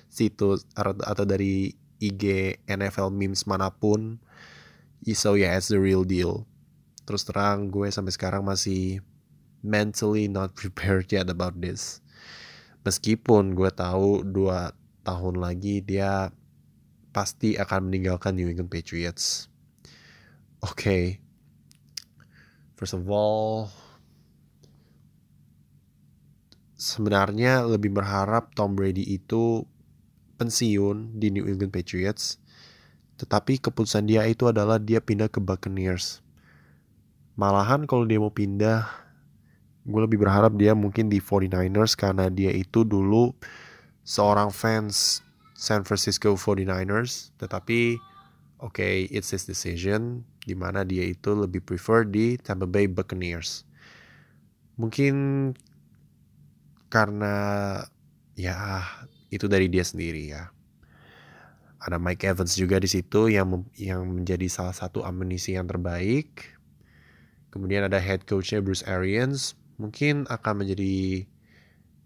situs 0.07 0.63
atau 0.77 1.25
dari 1.27 1.75
IG 1.99 2.55
NFL 2.69 3.11
memes 3.11 3.43
mana 3.43 3.67
pun. 3.67 4.21
So 5.11 5.35
yeah, 5.35 5.59
it's 5.59 5.67
the 5.67 5.81
real 5.81 6.07
deal. 6.07 6.47
Terus 7.03 7.27
terang 7.27 7.73
gue 7.73 7.91
sampai 7.91 8.13
sekarang 8.15 8.45
masih 8.47 9.03
mentally 9.65 10.29
not 10.29 10.53
prepared 10.59 11.11
yet 11.11 11.27
about 11.27 11.57
this. 11.57 11.99
Meskipun 12.85 13.57
gue 13.57 13.67
tahu 13.73 14.23
dua 14.23 14.71
tahun 15.03 15.39
lagi 15.41 15.81
dia 15.81 16.29
pasti 17.17 17.57
akan 17.57 17.89
meninggalkan 17.89 18.37
New 18.37 18.45
England 18.45 18.69
Patriots. 18.69 19.49
Oke. 20.61 20.77
Okay. 20.77 21.03
First 22.77 22.93
of 22.93 23.09
all, 23.09 23.73
sebenarnya 26.77 27.65
lebih 27.65 27.89
berharap 27.89 28.53
Tom 28.53 28.77
Brady 28.77 29.01
itu 29.01 29.65
pensiun 30.37 31.17
di 31.17 31.33
New 31.33 31.49
England 31.49 31.73
Patriots. 31.73 32.37
Tetapi 33.17 33.65
keputusan 33.65 34.05
dia 34.05 34.21
itu 34.29 34.45
adalah 34.45 34.77
dia 34.77 35.01
pindah 35.01 35.25
ke 35.25 35.41
Buccaneers. 35.41 36.21
Malahan 37.33 37.89
kalau 37.89 38.05
dia 38.05 38.21
mau 38.21 38.29
pindah, 38.29 38.85
gue 39.89 40.01
lebih 40.05 40.21
berharap 40.21 40.53
dia 40.53 40.77
mungkin 40.77 41.09
di 41.09 41.17
49ers 41.17 41.97
karena 41.97 42.29
dia 42.29 42.53
itu 42.53 42.85
dulu 42.85 43.33
seorang 44.05 44.53
fans 44.53 45.25
San 45.57 45.81
Francisco 45.81 46.37
49ers, 46.37 47.33
tetapi 47.41 47.97
oke, 48.61 48.77
okay, 48.77 49.09
it's 49.09 49.33
his 49.33 49.49
decision 49.49 50.21
di 50.45 50.53
mana 50.53 50.85
dia 50.85 51.01
itu 51.01 51.33
lebih 51.33 51.65
prefer 51.65 52.05
di 52.05 52.37
Tampa 52.37 52.69
Bay 52.69 52.85
Buccaneers. 52.85 53.65
Mungkin 54.77 55.49
karena 56.93 57.35
ya 58.37 58.85
itu 59.33 59.49
dari 59.49 59.65
dia 59.65 59.81
sendiri 59.81 60.29
ya. 60.29 60.53
Ada 61.81 61.97
Mike 61.97 62.29
Evans 62.29 62.53
juga 62.53 62.77
di 62.77 62.85
situ 62.85 63.25
yang 63.25 63.65
yang 63.73 64.05
menjadi 64.05 64.45
salah 64.45 64.77
satu 64.77 65.01
amunisi 65.01 65.57
yang 65.57 65.65
terbaik. 65.65 66.53
Kemudian 67.49 67.89
ada 67.89 67.97
head 67.97 68.29
coachnya 68.29 68.61
Bruce 68.61 68.85
Arians, 68.85 69.57
mungkin 69.81 70.29
akan 70.29 70.61
menjadi 70.61 71.25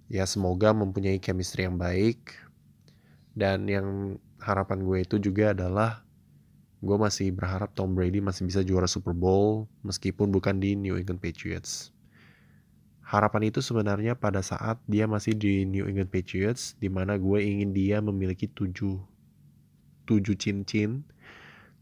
ya 0.08 0.24
semoga 0.24 0.72
mempunyai 0.72 1.20
chemistry 1.20 1.68
yang 1.68 1.76
baik. 1.76 2.41
Dan 3.32 3.70
yang 3.70 4.20
harapan 4.42 4.84
gue 4.84 4.98
itu 5.04 5.16
juga 5.22 5.56
adalah 5.56 6.04
gue 6.82 6.98
masih 6.98 7.30
berharap 7.30 7.72
Tom 7.78 7.94
Brady 7.94 8.20
masih 8.20 8.50
bisa 8.50 8.66
juara 8.66 8.90
Super 8.90 9.14
Bowl 9.14 9.70
meskipun 9.86 10.34
bukan 10.34 10.58
di 10.58 10.74
New 10.74 10.98
England 10.98 11.22
Patriots. 11.22 11.94
Harapan 13.06 13.52
itu 13.52 13.60
sebenarnya 13.60 14.16
pada 14.16 14.40
saat 14.40 14.80
dia 14.88 15.04
masih 15.04 15.36
di 15.36 15.68
New 15.68 15.84
England 15.84 16.16
Patriots, 16.16 16.80
di 16.80 16.88
mana 16.88 17.20
gue 17.20 17.44
ingin 17.44 17.76
dia 17.76 18.00
memiliki 18.00 18.48
tujuh, 18.48 19.04
tujuh 20.08 20.36
cincin. 20.40 21.04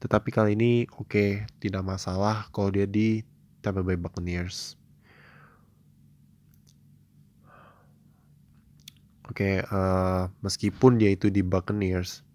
Tetapi 0.01 0.33
kali 0.33 0.57
ini 0.57 0.89
oke, 0.89 1.05
okay, 1.05 1.31
tidak 1.61 1.85
masalah 1.85 2.49
kalau 2.49 2.73
dia 2.73 2.89
di 2.89 3.21
Tampa 3.61 3.85
Bay 3.85 3.99
Buccaneers. 3.99 4.78
Oke, 9.29 9.45
okay, 9.45 9.55
uh, 9.69 10.25
meskipun 10.41 10.97
dia 10.97 11.13
itu 11.13 11.29
di 11.29 11.45
Buccaneers, 11.45 12.25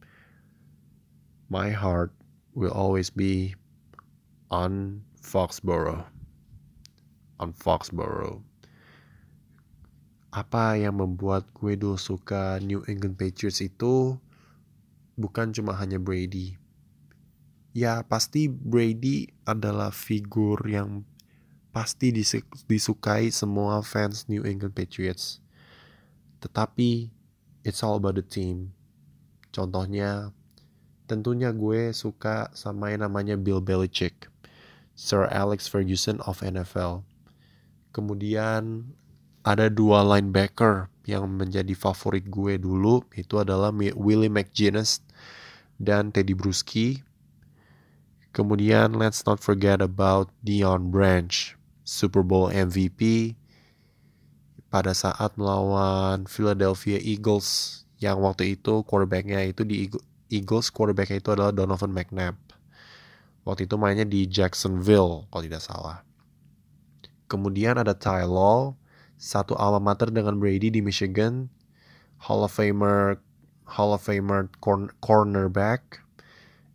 my 1.51 1.75
heart 1.75 2.15
will 2.55 2.71
always 2.71 3.11
be 3.11 3.59
on 4.55 5.03
Foxborough. 5.19 6.07
On 7.43 7.51
Foxborough 7.51 8.47
apa 10.35 10.75
yang 10.75 10.99
membuat 10.99 11.47
gue 11.55 11.79
dulu 11.79 11.95
suka 11.95 12.59
New 12.59 12.83
England 12.91 13.15
Patriots 13.15 13.63
itu 13.63 14.19
bukan 15.15 15.55
cuma 15.55 15.79
hanya 15.79 16.03
Brady. 16.03 16.59
Ya 17.71 18.03
pasti 18.03 18.51
Brady 18.51 19.31
adalah 19.47 19.95
figur 19.95 20.59
yang 20.67 21.07
pasti 21.71 22.11
disukai 22.67 23.31
semua 23.31 23.79
fans 23.87 24.27
New 24.27 24.43
England 24.43 24.75
Patriots. 24.75 25.39
Tetapi 26.45 27.09
it's 27.65 27.81
all 27.81 27.97
about 27.97 28.21
the 28.21 28.27
team. 28.27 28.77
Contohnya 29.49 30.29
tentunya 31.09 31.49
gue 31.57 31.89
suka 31.97 32.53
sama 32.53 32.93
yang 32.93 33.09
namanya 33.09 33.41
Bill 33.41 33.65
Belichick, 33.65 34.29
Sir 34.93 35.25
Alex 35.33 35.65
Ferguson 35.65 36.21
of 36.29 36.45
NFL. 36.45 37.01
Kemudian 37.97 38.93
ada 39.41 39.73
dua 39.73 40.05
linebacker 40.05 40.93
yang 41.09 41.29
menjadi 41.29 41.73
favorit 41.73 42.29
gue 42.29 42.61
dulu 42.61 43.05
itu 43.17 43.41
adalah 43.41 43.73
Willie 43.73 44.33
McGinnis 44.33 45.01
dan 45.81 46.13
Teddy 46.13 46.37
Bruschi. 46.37 47.01
Kemudian 48.35 48.99
let's 48.99 49.23
not 49.25 49.39
forget 49.39 49.79
about 49.79 50.33
Dion 50.43 50.91
Branch, 50.91 51.55
Super 51.87 52.25
Bowl 52.27 52.51
MVP 52.51 53.33
pada 54.75 54.91
saat 54.91 55.39
melawan 55.39 56.27
Philadelphia 56.27 56.99
Eagles 56.99 57.79
yang 58.03 58.19
waktu 58.27 58.59
itu 58.59 58.83
quarterbacknya 58.83 59.47
itu 59.47 59.63
di 59.63 59.87
Eagles 60.27 60.75
quarterbacknya 60.75 61.23
itu 61.23 61.31
adalah 61.31 61.55
Donovan 61.55 61.95
McNabb. 61.95 62.35
Waktu 63.47 63.71
itu 63.71 63.79
mainnya 63.79 64.03
di 64.03 64.27
Jacksonville 64.27 65.31
kalau 65.31 65.43
tidak 65.47 65.63
salah. 65.63 66.03
Kemudian 67.31 67.79
ada 67.79 67.95
Ty 67.95 68.27
Law, 68.27 68.75
satu 69.15 69.55
alma 69.55 69.79
mater 69.79 70.11
dengan 70.11 70.43
Brady 70.43 70.75
di 70.75 70.83
Michigan, 70.83 71.47
Hall 72.19 72.43
of 72.43 72.51
Famer 72.51 73.23
Hall 73.79 73.95
of 73.95 74.03
Famer 74.03 74.51
corn, 74.59 74.91
cornerback, 74.99 76.03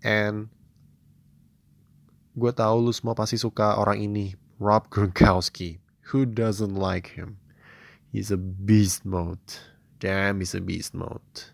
and 0.08 0.48
gue 2.40 2.52
tahu 2.56 2.80
lu 2.80 2.96
semua 2.96 3.12
pasti 3.12 3.36
suka 3.36 3.76
orang 3.76 4.00
ini, 4.00 4.40
Rob 4.56 4.88
Gronkowski. 4.88 5.84
Who 6.16 6.24
doesn't 6.24 6.80
like 6.80 7.20
him? 7.20 7.39
He's 8.10 8.34
a 8.34 8.42
beast 8.42 9.06
mode. 9.06 9.38
Damn, 10.02 10.42
he's 10.42 10.58
a 10.58 10.64
beast 10.64 10.98
mode. 10.98 11.54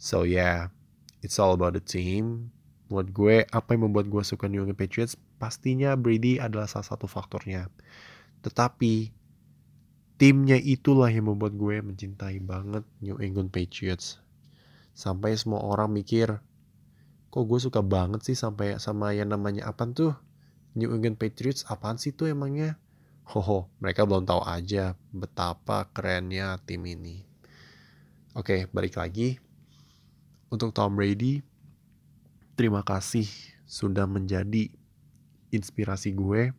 So 0.00 0.26
yeah, 0.26 0.74
it's 1.22 1.38
all 1.38 1.54
about 1.54 1.78
the 1.78 1.84
team. 1.84 2.50
Buat 2.90 3.14
gue, 3.14 3.46
apa 3.46 3.78
yang 3.78 3.86
membuat 3.86 4.10
gue 4.10 4.26
suka 4.26 4.50
New 4.50 4.66
England 4.66 4.82
Patriots? 4.82 5.14
Pastinya 5.38 5.94
Brady 5.94 6.42
adalah 6.42 6.66
salah 6.66 6.90
satu 6.90 7.06
faktornya. 7.06 7.70
Tetapi 8.42 9.14
timnya 10.18 10.58
itulah 10.58 11.06
yang 11.06 11.30
membuat 11.30 11.54
gue 11.54 11.78
mencintai 11.78 12.42
banget 12.42 12.82
New 12.98 13.22
England 13.22 13.54
Patriots. 13.54 14.18
Sampai 14.90 15.38
semua 15.38 15.62
orang 15.62 15.94
mikir, 15.94 16.42
kok 17.30 17.44
gue 17.46 17.60
suka 17.62 17.78
banget 17.86 18.26
sih 18.26 18.34
sampai 18.34 18.82
sama 18.82 19.14
yang 19.14 19.30
namanya 19.30 19.70
apa 19.70 19.86
tuh 19.94 20.18
New 20.74 20.90
England 20.90 21.22
Patriots 21.22 21.62
apaan 21.70 22.02
sih 22.02 22.10
tuh 22.10 22.26
emangnya? 22.26 22.74
Hoho, 23.30 23.70
mereka 23.78 24.02
belum 24.02 24.26
tahu 24.26 24.42
aja 24.42 24.98
betapa 25.14 25.86
kerennya 25.94 26.58
tim 26.66 26.82
ini. 26.82 27.22
Oke, 28.34 28.66
balik 28.74 28.98
lagi. 28.98 29.38
Untuk 30.50 30.74
Tom 30.74 30.98
Brady, 30.98 31.38
terima 32.58 32.82
kasih 32.82 33.30
sudah 33.70 34.10
menjadi 34.10 34.74
inspirasi 35.54 36.10
gue 36.10 36.50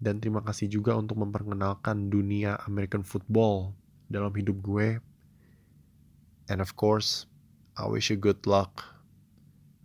dan 0.00 0.24
terima 0.24 0.40
kasih 0.40 0.72
juga 0.72 0.96
untuk 0.96 1.20
memperkenalkan 1.20 2.08
dunia 2.08 2.56
American 2.64 3.04
football 3.04 3.76
dalam 4.08 4.32
hidup 4.32 4.56
gue. 4.64 5.00
And 6.48 6.64
of 6.64 6.80
course, 6.80 7.28
I 7.76 7.84
wish 7.84 8.08
you 8.08 8.16
good 8.16 8.40
luck. 8.48 8.84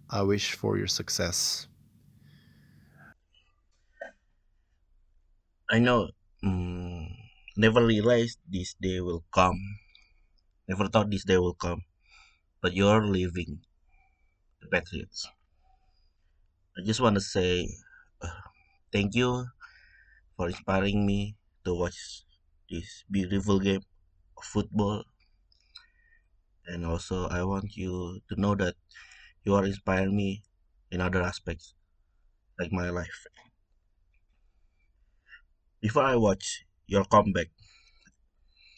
I 0.08 0.24
wish 0.24 0.56
for 0.56 0.80
your 0.80 0.88
success. 0.88 1.71
I 5.72 5.80
know, 5.80 6.12
mm, 6.44 7.08
never 7.58 7.84
realized 7.84 8.38
this 8.48 8.76
day 8.80 9.02
will 9.02 9.24
come. 9.34 9.80
Never 10.68 10.88
thought 10.88 11.12
this 11.12 11.24
day 11.24 11.38
will 11.38 11.54
come. 11.54 11.86
But 12.62 12.74
you're 12.74 13.06
leaving 13.08 13.62
the 14.62 14.68
Patriots. 14.70 15.28
I 16.78 16.82
just 16.84 17.00
want 17.00 17.16
to 17.16 17.22
say 17.22 17.68
uh, 18.22 18.42
thank 18.92 19.16
you 19.16 19.48
for 20.38 20.48
inspiring 20.50 21.06
me 21.06 21.38
to 21.66 21.76
watch 21.76 22.24
this 22.70 23.06
beautiful 23.12 23.60
game 23.60 23.82
of 24.38 24.44
football. 24.46 25.04
And 26.66 26.88
also, 26.88 27.28
I 27.28 27.44
want 27.44 27.76
you 27.78 28.20
to 28.30 28.36
know 28.42 28.56
that 28.56 28.76
you 29.46 29.56
are 29.56 29.66
inspiring 29.66 30.16
me 30.16 30.44
in 30.92 31.02
other 31.02 31.22
aspects, 31.22 31.76
like 32.60 32.72
my 32.72 32.90
life. 32.90 33.26
Before 35.82 36.04
I 36.04 36.16
watch 36.16 36.64
your 36.86 37.06
comeback 37.06 37.50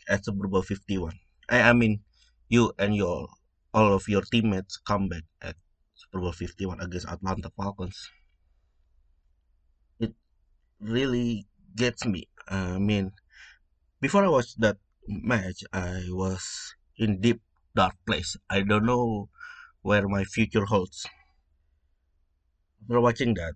at 0.07 0.23
Super 0.23 0.47
Bowl 0.47 0.61
51, 0.61 1.11
I, 1.49 1.61
I 1.61 1.73
mean, 1.73 1.99
you 2.47 2.71
and 2.79 2.95
your 2.95 3.27
all 3.73 3.93
of 3.93 4.07
your 4.07 4.21
teammates 4.21 4.77
comeback 4.77 5.23
at 5.41 5.57
Super 5.95 6.21
Bowl 6.21 6.31
51 6.31 6.79
against 6.79 7.09
Atlanta 7.09 7.51
Falcons. 7.57 8.09
It 9.99 10.13
really 10.79 11.45
gets 11.75 12.05
me. 12.05 12.29
I 12.47 12.77
mean, 12.79 13.11
before 13.99 14.23
I 14.23 14.29
watched 14.29 14.61
that 14.61 14.77
match, 15.05 15.63
I 15.73 16.05
was 16.07 16.73
in 16.97 17.19
deep 17.19 17.41
dark 17.75 17.95
place. 18.07 18.37
I 18.49 18.61
don't 18.61 18.85
know 18.85 19.27
where 19.81 20.07
my 20.07 20.23
future 20.23 20.63
holds. 20.63 21.05
After 22.83 23.01
watching 23.01 23.33
that 23.35 23.55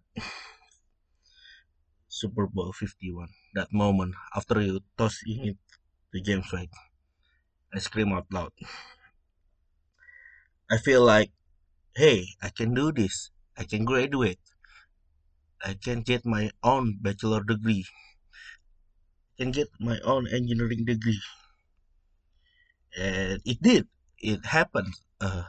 Super 2.18 2.48
Bowl 2.48 2.74
51, 2.74 3.30
that 3.54 3.72
moment 3.72 4.16
after 4.36 4.60
you 4.62 4.82
tossing 4.98 5.54
it 5.54 5.58
to 6.12 6.22
James 6.22 6.52
White, 6.52 6.74
I 7.74 7.80
scream 7.80 8.12
out 8.14 8.26
loud. 8.32 8.54
I 10.72 10.78
feel 10.78 11.04
like, 11.06 11.32
hey, 11.96 12.26
I 12.42 12.50
can 12.50 12.74
do 12.74 12.92
this. 12.92 13.30
I 13.58 13.64
can 13.66 13.86
graduate. 13.86 14.40
I 15.64 15.76
can 15.76 16.02
get 16.02 16.26
my 16.26 16.50
own 16.64 16.98
bachelor 17.02 17.44
degree 17.44 17.86
I 19.40 19.44
can 19.44 19.52
get 19.52 19.70
my 19.80 20.00
own 20.04 20.28
engineering 20.28 20.84
degree. 20.86 21.22
And 22.98 23.42
it 23.46 23.62
did. 23.62 23.88
It 24.18 24.46
happened. 24.46 24.94
Uh, 25.22 25.44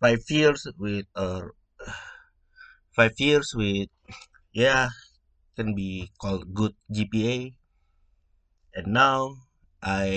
five 0.00 0.22
years 0.28 0.66
with 0.78 1.06
a 1.16 1.42
five 2.94 3.18
years 3.18 3.52
with 3.56 3.88
yeah 4.54 4.88
can 5.56 5.74
be 5.74 6.10
called 6.20 6.54
good 6.54 6.74
GPA 6.90 7.54
and 8.74 8.86
now 8.92 9.36
I 9.82 10.08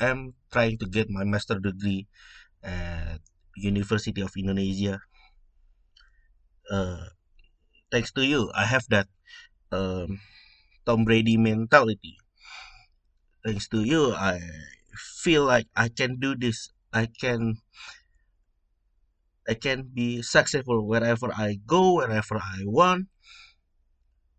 am 0.00 0.34
trying 0.52 0.78
to 0.78 0.86
get 0.86 1.10
my 1.10 1.24
master 1.24 1.58
degree 1.60 2.06
at 2.62 3.20
University 3.56 4.22
of 4.22 4.32
Indonesia. 4.36 5.00
Uh, 6.70 7.08
thanks 7.92 8.12
to 8.12 8.24
you 8.26 8.50
I 8.54 8.66
have 8.66 8.86
that 8.90 9.08
um, 9.72 10.20
Tom 10.86 11.04
Brady 11.04 11.36
mentality. 11.36 12.18
Thanks 13.44 13.66
to 13.68 13.82
you 13.82 14.14
I 14.14 14.38
feel 15.22 15.44
like 15.44 15.66
I 15.74 15.88
can 15.88 16.18
do 16.20 16.36
this. 16.36 16.70
I 16.92 17.06
can 17.06 17.58
I 19.48 19.54
can 19.54 19.90
be 19.94 20.22
successful 20.22 20.86
wherever 20.86 21.32
I 21.34 21.58
go, 21.66 21.94
wherever 21.96 22.36
I 22.36 22.62
want, 22.64 23.08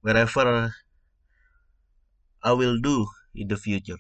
wherever 0.02 0.76
I 2.44 2.52
will 2.52 2.78
do 2.82 3.08
in 3.34 3.48
the 3.48 3.56
future. 3.56 3.96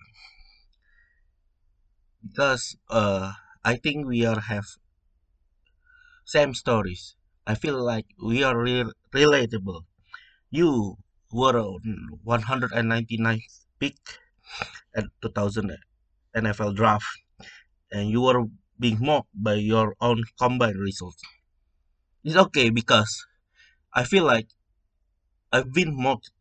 Because 2.25 2.77
uh, 2.89 3.33
I 3.65 3.75
think 3.75 4.07
we 4.07 4.25
are 4.25 4.39
have 4.39 4.65
same 6.25 6.53
stories. 6.53 7.15
I 7.45 7.55
feel 7.55 7.83
like 7.83 8.05
we 8.23 8.43
are 8.43 8.57
re- 8.57 8.91
relatable. 9.13 9.81
You 10.51 10.97
were 11.31 11.57
on 11.59 12.19
199th 12.23 13.65
pick 13.79 13.97
at 14.95 15.05
2000 15.21 15.71
NFL 16.35 16.73
draft, 16.73 17.07
and 17.91 18.09
you 18.09 18.21
were 18.21 18.45
being 18.79 18.97
mocked 18.99 19.29
by 19.33 19.55
your 19.55 19.95
own 19.99 20.23
combined 20.39 20.79
results. 20.79 21.21
It's 22.23 22.35
okay 22.35 22.69
because 22.69 23.25
I 23.93 24.03
feel 24.03 24.23
like 24.23 24.47
I've 25.51 25.73
been 25.73 25.95
mocked 25.95 26.31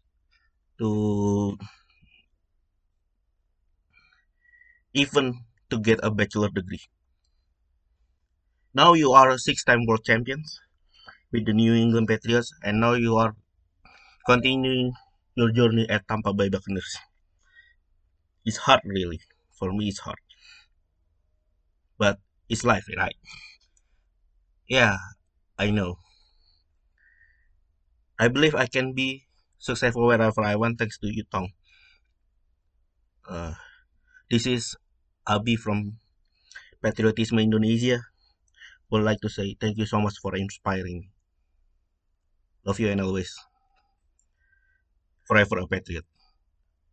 to 0.78 1.58
even 4.94 5.44
to 5.70 5.78
get 5.78 6.00
a 6.02 6.10
bachelor 6.10 6.48
degree. 6.48 6.82
Now 8.74 8.94
you 8.94 9.12
are 9.12 9.30
a 9.30 9.38
six-time 9.38 9.86
world 9.86 10.04
champions 10.04 10.60
with 11.32 11.46
the 11.46 11.52
New 11.52 11.74
England 11.74 12.08
Patriots, 12.08 12.52
and 12.62 12.80
now 12.80 12.94
you 12.94 13.16
are 13.16 13.34
continuing 14.26 14.92
your 15.34 15.52
journey 15.52 15.88
at 15.88 16.06
Tampa 16.08 16.32
Bay 16.32 16.48
Buccaneers. 16.48 16.96
It's 18.44 18.56
hard, 18.58 18.80
really. 18.84 19.20
For 19.58 19.72
me, 19.72 19.88
it's 19.88 20.00
hard, 20.00 20.18
it's 22.48 22.64
life, 22.64 22.86
right? 22.96 23.16
Yeah, 24.68 24.96
I 25.58 25.70
know. 25.72 25.98
I 28.18 28.28
believe 28.28 28.54
I 28.54 28.66
can 28.66 28.92
be 28.92 29.26
successful 29.58 30.06
wherever 30.06 30.42
I 30.42 30.54
want 30.54 30.78
thanks 30.78 30.98
to 30.98 31.12
you, 31.12 31.24
Tong. 31.24 31.52
Uh, 33.28 33.54
this 34.30 34.46
is 34.46 34.76
Abi 35.26 35.56
from 35.56 35.98
Patriotism 36.82 37.38
Indonesia. 37.40 38.00
Would 38.90 39.04
like 39.04 39.20
to 39.22 39.30
say 39.30 39.54
thank 39.60 39.78
you 39.78 39.86
so 39.86 40.00
much 40.00 40.18
for 40.20 40.36
inspiring 40.36 41.00
me. 41.00 41.10
Love 42.64 42.78
you 42.78 42.88
and 42.88 43.00
always. 43.00 43.36
Forever 45.22 45.58
a 45.58 45.66
Patriot. 45.68 46.04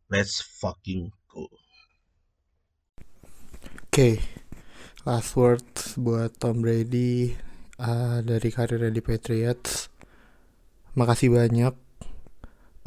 Let's 0.09 0.41
fucking 0.41 1.11
go. 1.29 1.49
Oke, 3.87 4.19
last 5.05 5.37
word 5.37 5.61
buat 6.01 6.33
Tom 6.41 6.65
Brady 6.65 7.29
uh, 7.77 8.25
dari 8.25 8.49
karirnya 8.49 8.89
di 8.89 9.05
Patriots. 9.05 9.93
Makasih 10.97 11.29
banyak 11.29 11.77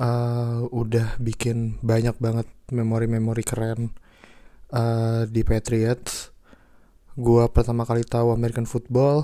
uh, 0.03 0.67
udah 0.67 1.15
bikin 1.23 1.79
banyak 1.79 2.19
banget 2.19 2.51
memori-memori 2.75 3.47
keren 3.47 3.95
uh, 4.75 5.31
di 5.31 5.47
Patriots. 5.47 6.35
Gua 7.15 7.47
pertama 7.55 7.87
kali 7.87 8.03
tahu 8.03 8.35
American 8.35 8.67
football 8.67 9.23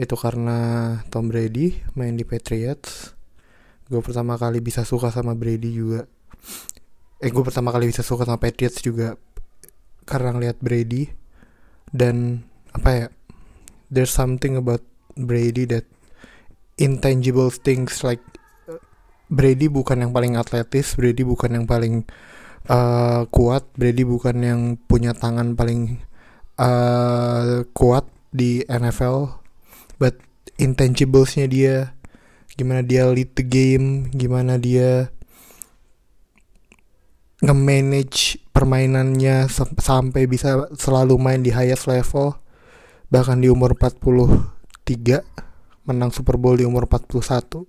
itu 0.00 0.16
karena 0.16 0.96
Tom 1.12 1.28
Brady 1.28 1.76
main 1.92 2.16
di 2.16 2.24
Patriots. 2.24 3.12
Gue 3.92 4.00
pertama 4.00 4.40
kali 4.40 4.64
bisa 4.64 4.88
suka 4.88 5.12
sama 5.12 5.36
Brady 5.36 5.76
juga. 5.76 6.08
Eh 7.20 7.28
gue 7.28 7.44
pertama 7.44 7.68
kali 7.68 7.92
bisa 7.92 8.00
suka 8.00 8.24
sama 8.24 8.40
Patriots 8.40 8.80
juga 8.80 9.20
karena 10.08 10.32
ngeliat 10.32 10.56
Brady 10.64 11.21
dan 11.92 12.44
apa 12.72 12.90
ya 12.90 13.06
there's 13.92 14.12
something 14.12 14.56
about 14.56 14.80
Brady 15.14 15.68
that 15.68 15.84
intangible 16.80 17.52
things 17.52 18.00
like 18.00 18.24
uh, 18.66 18.80
Brady 19.28 19.68
bukan 19.68 20.08
yang 20.08 20.12
paling 20.16 20.40
atletis 20.40 20.96
Brady 20.96 21.22
bukan 21.22 21.62
yang 21.62 21.66
paling 21.68 22.08
uh, 22.72 23.28
kuat 23.28 23.68
Brady 23.76 24.02
bukan 24.08 24.36
yang 24.40 24.60
punya 24.88 25.12
tangan 25.12 25.52
paling 25.52 26.00
uh, 26.56 27.68
kuat 27.76 28.08
di 28.32 28.64
NFL 28.64 29.36
but 30.00 30.16
intangiblesnya 30.56 31.44
dia 31.46 31.92
gimana 32.56 32.80
dia 32.80 33.08
lead 33.08 33.36
the 33.36 33.44
game 33.44 34.08
gimana 34.12 34.56
dia 34.56 35.12
nge-manage 37.42 38.41
permainannya 38.52 39.48
sam- 39.48 39.76
sampai 39.80 40.28
bisa 40.28 40.68
selalu 40.76 41.16
main 41.16 41.40
di 41.40 41.50
highest 41.50 41.88
level 41.88 42.36
bahkan 43.08 43.40
di 43.40 43.48
umur 43.48 43.76
43 43.76 45.24
menang 45.88 46.12
Super 46.12 46.36
Bowl 46.40 46.56
di 46.56 46.64
umur 46.64 46.88
41 46.88 47.64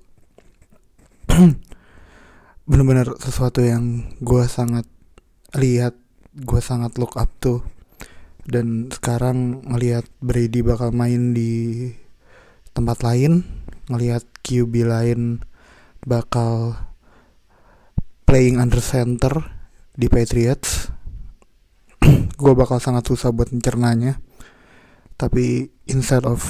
bener-bener 2.69 3.11
sesuatu 3.19 3.59
yang 3.59 4.15
gue 4.23 4.43
sangat 4.47 4.87
lihat 5.55 5.95
gue 6.33 6.61
sangat 6.63 6.95
look 6.95 7.19
up 7.19 7.27
tuh 7.43 7.63
dan 8.43 8.91
sekarang 8.91 9.63
ngelihat 9.67 10.07
Brady 10.19 10.63
bakal 10.63 10.91
main 10.91 11.31
di 11.31 11.91
tempat 12.75 13.03
lain 13.03 13.43
ngelihat 13.87 14.23
QB 14.43 14.73
lain 14.83 15.43
bakal 16.03 16.75
playing 18.27 18.59
under 18.59 18.81
center 18.81 19.52
di 19.93 20.09
Patriots. 20.09 20.89
Gue 22.41 22.53
bakal 22.57 22.81
sangat 22.81 23.07
susah 23.07 23.29
buat 23.29 23.53
mencernanya. 23.53 24.17
Tapi 25.13 25.69
instead 25.87 26.25
of 26.25 26.41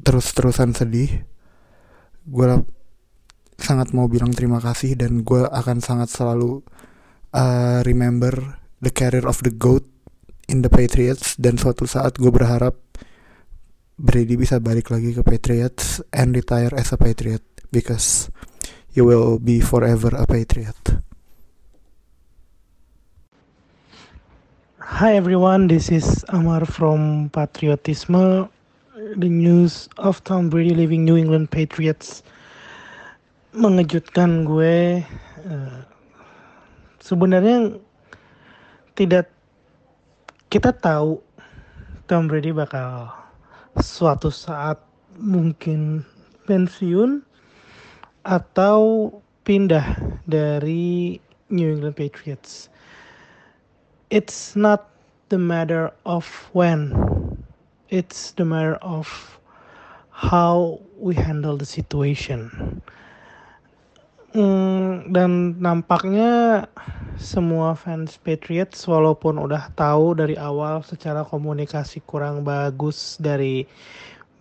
terus-terusan 0.00 0.74
sedih 0.74 1.22
gue 2.26 2.46
sangat 3.56 3.92
mau 3.92 4.08
bilang 4.08 4.32
terima 4.32 4.60
kasih 4.60 4.96
dan 4.96 5.22
gue 5.24 5.44
akan 5.46 5.78
sangat 5.80 6.08
selalu 6.10 6.64
uh, 7.32 7.80
remember 7.86 8.60
the 8.80 8.92
career 8.92 9.24
of 9.24 9.40
the 9.44 9.52
GOAT 9.52 9.86
in 10.50 10.60
the 10.60 10.72
Patriots. 10.72 11.38
Dan 11.38 11.56
suatu 11.56 11.86
saat 11.86 12.18
gue 12.18 12.28
berharap 12.28 12.76
Brady 14.00 14.34
bisa 14.40 14.58
balik 14.58 14.88
lagi 14.88 15.12
ke 15.12 15.20
Patriots 15.20 16.00
and 16.10 16.32
retire 16.32 16.72
as 16.72 16.90
a 16.92 16.98
Patriot 16.98 17.44
because 17.68 18.32
you 18.96 19.04
will 19.04 19.36
be 19.36 19.60
forever 19.60 20.10
a 20.16 20.24
Patriot. 20.24 21.04
Hi 24.90 25.14
everyone, 25.14 25.70
this 25.70 25.86
is 25.94 26.26
Amar 26.34 26.66
from 26.66 27.30
Patriotisme. 27.30 28.50
The 29.14 29.30
news 29.30 29.86
of 30.02 30.18
Tom 30.26 30.50
Brady 30.50 30.74
leaving 30.74 31.06
New 31.06 31.14
England 31.14 31.54
Patriots 31.54 32.26
mengejutkan 33.54 34.42
gue. 34.42 34.98
Eh, 35.46 35.78
sebenarnya 36.98 37.78
tidak 38.98 39.30
kita 40.50 40.74
tahu 40.74 41.22
Tom 42.10 42.26
Brady 42.26 42.50
bakal 42.50 43.14
suatu 43.78 44.26
saat 44.26 44.82
mungkin 45.14 46.02
pensiun 46.50 47.22
atau 48.26 49.14
pindah 49.46 49.86
dari 50.26 51.22
New 51.46 51.78
England 51.78 51.94
Patriots. 51.94 52.66
It's 54.10 54.58
not 54.58 54.90
the 55.30 55.38
matter 55.38 55.94
of 56.02 56.26
when, 56.50 56.90
it's 57.94 58.34
the 58.34 58.42
matter 58.42 58.74
of 58.82 59.06
how 60.10 60.82
we 60.98 61.14
handle 61.14 61.54
the 61.54 61.64
situation. 61.64 62.50
Hmm, 64.34 65.14
dan 65.14 65.62
nampaknya 65.62 66.66
semua 67.22 67.78
fans 67.78 68.18
Patriots 68.18 68.82
walaupun 68.90 69.38
udah 69.38 69.70
tahu 69.78 70.18
dari 70.18 70.34
awal 70.34 70.82
secara 70.82 71.22
komunikasi 71.22 72.02
kurang 72.02 72.42
bagus 72.42 73.14
dari 73.22 73.62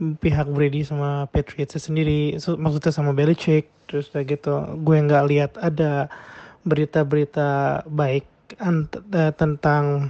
pihak 0.01 0.49
Brady 0.49 0.82
sama 0.82 1.29
Patriots 1.29 1.77
sendiri, 1.77 2.41
maksudnya 2.58 2.89
sama 2.89 3.13
Belichick, 3.13 3.69
terus 3.86 4.10
kayak 4.10 4.41
gitu, 4.41 4.65
gue 4.82 4.97
nggak 4.97 5.25
lihat 5.29 5.51
ada 5.62 6.10
berita-berita 6.65 7.86
baik 7.86 8.25
uh, 8.57 9.31
tentang 9.38 10.09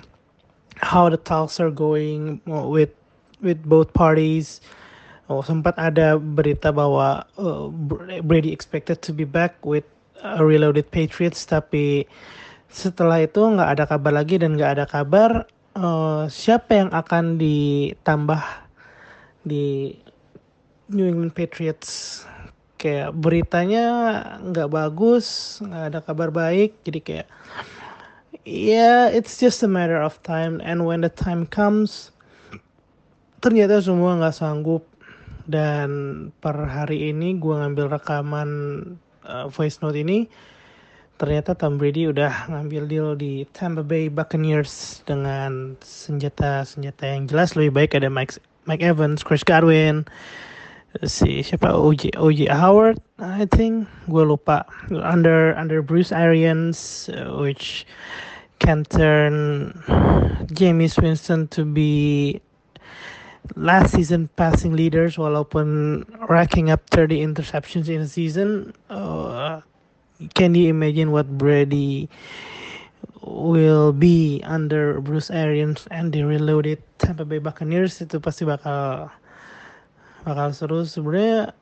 how 0.79 1.11
the 1.11 1.19
talks 1.19 1.59
are 1.59 1.71
going 1.73 2.39
with 2.47 2.95
with 3.43 3.59
both 3.67 3.91
parties 3.91 4.63
Oh, 5.29 5.45
sempat 5.45 5.77
ada 5.77 6.17
berita 6.17 6.73
bahwa 6.73 7.21
uh, 7.37 7.69
Brady 8.25 8.49
expected 8.49 9.05
to 9.05 9.13
be 9.13 9.29
back 9.29 9.61
with 9.61 9.85
a 10.25 10.41
reloaded 10.41 10.89
Patriots, 10.89 11.45
tapi 11.45 12.09
setelah 12.73 13.21
itu 13.21 13.37
nggak 13.37 13.77
ada 13.77 13.85
kabar 13.85 14.09
lagi 14.09 14.41
dan 14.41 14.57
nggak 14.57 14.81
ada 14.81 14.85
kabar 14.89 15.45
uh, 15.77 16.25
siapa 16.25 16.81
yang 16.81 16.89
akan 16.89 17.37
ditambah 17.37 18.41
di 19.45 19.93
New 20.89 21.05
England 21.05 21.37
Patriots. 21.37 22.25
Kayak 22.81 23.13
beritanya 23.13 23.85
nggak 24.41 24.73
bagus, 24.73 25.61
nggak 25.61 25.83
ada 25.93 25.99
kabar 26.01 26.33
baik, 26.33 26.73
jadi 26.81 26.99
kayak 27.05 27.27
yeah, 28.45 29.09
it's 29.09 29.39
just 29.39 29.63
a 29.63 29.69
matter 29.69 30.01
of 30.01 30.21
time, 30.23 30.61
and 30.63 30.85
when 30.85 31.01
the 31.01 31.11
time 31.11 31.45
comes, 31.47 32.11
ternyata 33.41 33.81
semua 33.81 34.19
nggak 34.19 34.35
sanggup. 34.35 34.83
Dan 35.49 36.29
per 36.45 36.53
hari 36.69 37.09
ini 37.09 37.33
gue 37.41 37.57
ngambil 37.57 37.97
rekaman 37.97 38.49
uh, 39.25 39.49
voice 39.49 39.81
note 39.81 39.97
ini 39.97 40.29
ternyata 41.19 41.51
Tom 41.51 41.75
Brady 41.75 42.07
udah 42.07 42.47
ngambil 42.47 42.83
deal 42.87 43.09
di 43.11 43.43
Tampa 43.51 43.83
Bay 43.83 44.07
Buccaneers 44.07 45.03
dengan 45.03 45.75
senjata-senjata 45.83 47.03
yang 47.03 47.27
jelas 47.27 47.59
lebih 47.59 47.75
baik 47.75 47.91
ada 47.99 48.07
Mike 48.07 48.39
Mike 48.71 48.79
Evans, 48.79 49.19
Chris 49.19 49.43
Godwin, 49.43 50.07
si 51.05 51.45
siapa 51.45 51.69
OJ 51.69 52.17
OJ 52.17 52.49
Howard, 52.49 52.97
I 53.21 53.45
think 53.45 53.85
gue 54.09 54.25
lupa 54.25 54.65
under 54.89 55.53
under 55.53 55.81
Bruce 55.85 56.11
Arians, 56.11 57.09
uh, 57.13 57.37
which 57.37 57.85
can 58.57 58.83
turn 58.89 59.71
James 60.51 60.97
Winston 60.97 61.47
to 61.53 61.63
be 61.63 62.41
last 63.55 63.95
season 63.95 64.29
passing 64.35 64.75
leaders 64.75 65.15
walaupun 65.15 66.03
racking 66.27 66.69
up 66.69 66.83
30 66.91 67.23
interceptions 67.23 67.87
in 67.87 68.01
a 68.01 68.09
season. 68.09 68.73
Uh, 68.89 69.61
can 70.35 70.53
you 70.53 70.67
imagine 70.67 71.11
what 71.11 71.25
Brady 71.37 72.09
will 73.23 73.93
be 73.93 74.41
under 74.43 74.99
Bruce 74.99 75.31
Arians 75.31 75.87
and 75.91 76.11
the 76.11 76.23
reloaded 76.23 76.83
Tampa 76.99 77.23
Bay 77.23 77.39
Buccaneers? 77.39 78.01
Itu 78.03 78.19
pasti 78.19 78.43
bakal 78.43 79.07
bakal 80.23 80.51
seru 80.51 80.83
sebenarnya 80.83 81.53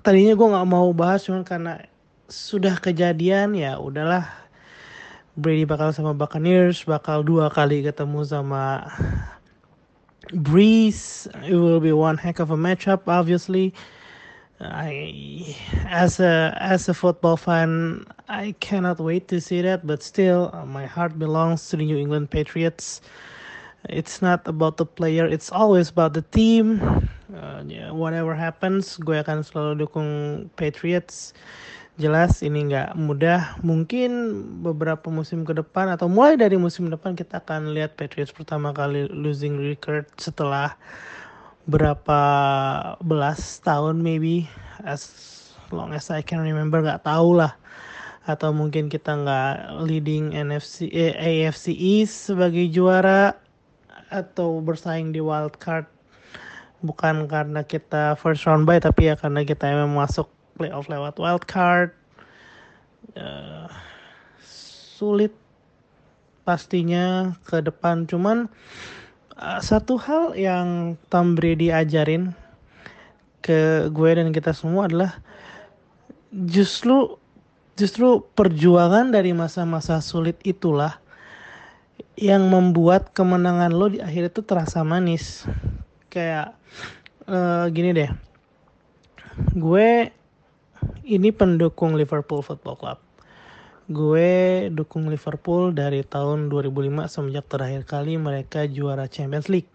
tadinya 0.00 0.32
gue 0.38 0.52
nggak 0.52 0.68
mau 0.70 0.88
bahas 0.94 1.26
cuman 1.26 1.42
karena 1.42 1.84
sudah 2.30 2.78
kejadian 2.78 3.58
ya 3.58 3.76
udahlah 3.76 4.28
Brady 5.38 5.64
bakal 5.64 5.90
sama 5.90 6.14
Buccaneers 6.14 6.84
bakal 6.84 7.22
dua 7.22 7.50
kali 7.50 7.82
ketemu 7.86 8.22
sama 8.26 8.86
Breeze. 10.32 11.26
It 11.42 11.54
will 11.54 11.80
be 11.80 11.92
one 11.92 12.16
heck 12.16 12.38
of 12.38 12.50
a 12.50 12.56
matchup. 12.56 13.08
Obviously, 13.08 13.74
I 14.60 15.56
as 15.88 16.20
a 16.20 16.56
as 16.60 16.88
a 16.88 16.94
football 16.94 17.36
fan, 17.36 18.04
I 18.28 18.54
cannot 18.60 19.00
wait 19.00 19.26
to 19.28 19.40
see 19.40 19.62
that. 19.62 19.86
But 19.86 20.02
still, 20.02 20.52
my 20.66 20.86
heart 20.86 21.18
belongs 21.18 21.68
to 21.70 21.76
the 21.76 21.84
New 21.84 21.96
England 21.96 22.30
Patriots. 22.30 23.00
It's 23.88 24.22
not 24.22 24.46
about 24.46 24.76
the 24.76 24.86
player. 24.86 25.26
It's 25.26 25.50
always 25.50 25.90
about 25.90 26.14
the 26.14 26.22
team. 26.22 26.78
Uh, 27.30 27.62
whatever 27.94 28.34
happens, 28.34 28.98
gue 28.98 29.18
akan 29.18 29.46
selalu 29.46 29.86
dukung 29.86 30.10
Patriots. 30.58 31.32
jelas 32.00 32.40
ini 32.40 32.64
nggak 32.72 32.96
mudah. 32.96 33.60
Mungkin 33.60 34.10
beberapa 34.64 35.12
musim 35.12 35.44
ke 35.44 35.52
depan 35.52 35.92
atau 35.92 36.08
mulai 36.08 36.40
dari 36.40 36.56
musim 36.56 36.88
depan 36.88 37.12
kita 37.12 37.44
akan 37.44 37.76
lihat 37.76 37.92
Patriots 38.00 38.32
pertama 38.32 38.72
kali 38.72 39.04
losing 39.12 39.60
record 39.60 40.08
setelah 40.16 40.80
berapa 41.68 42.20
belas 43.04 43.60
tahun 43.60 44.00
maybe 44.00 44.48
as 44.80 45.12
long 45.68 45.92
as 45.92 46.08
I 46.08 46.24
can 46.24 46.40
remember 46.40 46.80
nggak 46.80 47.04
tahu 47.04 47.36
lah 47.36 47.52
atau 48.24 48.52
mungkin 48.52 48.88
kita 48.88 49.12
nggak 49.12 49.84
leading 49.84 50.32
NFC 50.32 50.88
eh, 50.88 51.12
AFC 51.14 51.72
East 51.76 52.32
sebagai 52.32 52.64
juara 52.72 53.36
atau 54.08 54.58
bersaing 54.64 55.12
di 55.12 55.20
wild 55.20 55.60
card 55.60 55.86
bukan 56.80 57.28
karena 57.28 57.64
kita 57.64 58.16
first 58.16 58.44
round 58.48 58.64
bye 58.64 58.80
tapi 58.80 59.12
ya 59.12 59.14
karena 59.16 59.44
kita 59.44 59.68
memang 59.68 59.96
masuk 59.96 60.28
playoff 60.56 60.88
lewat 60.88 61.16
wild 61.16 61.44
card. 61.48 61.96
Uh, 63.16 63.66
sulit 64.44 65.32
pastinya 66.44 67.36
ke 67.48 67.64
depan. 67.64 68.04
Cuman 68.04 68.52
uh, 69.40 69.60
satu 69.64 69.96
hal 69.96 70.36
yang 70.36 71.00
Tom 71.08 71.32
Brady 71.32 71.72
ajarin 71.72 72.36
ke 73.40 73.88
gue 73.88 74.10
dan 74.12 74.36
kita 74.36 74.52
semua 74.52 74.84
adalah 74.84 75.16
justru 76.30 77.16
justru 77.80 78.20
perjuangan 78.36 79.08
dari 79.08 79.32
masa-masa 79.32 80.04
sulit 80.04 80.36
itulah 80.44 81.00
yang 82.20 82.52
membuat 82.52 83.16
kemenangan 83.16 83.72
lo 83.72 83.88
di 83.88 84.04
akhir 84.04 84.36
itu 84.36 84.44
terasa 84.44 84.84
manis 84.84 85.48
kayak 86.10 86.52
uh, 87.30 87.70
gini 87.70 87.94
deh 87.94 88.10
gue 89.54 90.10
ini 91.04 91.28
pendukung 91.34 91.96
Liverpool 91.96 92.44
Football 92.44 92.76
Club. 92.78 92.98
Gue 93.90 94.70
dukung 94.70 95.10
Liverpool 95.10 95.74
dari 95.74 96.06
tahun 96.06 96.46
2005 96.46 97.10
semenjak 97.10 97.46
terakhir 97.50 97.82
kali 97.82 98.14
mereka 98.14 98.70
juara 98.70 99.10
Champions 99.10 99.50
League. 99.50 99.70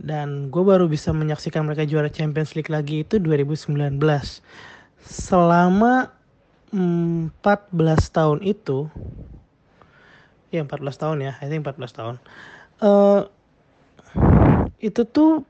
Dan 0.00 0.48
gue 0.50 0.64
baru 0.64 0.90
bisa 0.90 1.14
menyaksikan 1.14 1.62
mereka 1.62 1.86
juara 1.86 2.10
Champions 2.10 2.58
League 2.58 2.72
lagi 2.72 3.06
itu 3.06 3.22
2019. 3.22 4.00
Selama 5.00 6.10
14 6.74 7.30
tahun 8.10 8.38
itu, 8.42 8.90
ya 10.50 10.66
14 10.66 11.02
tahun 11.02 11.16
ya, 11.22 11.32
I 11.38 11.46
think 11.46 11.62
14 11.62 11.94
tahun. 11.94 12.16
Uh, 12.80 13.28
itu 14.80 15.04
tuh 15.04 15.44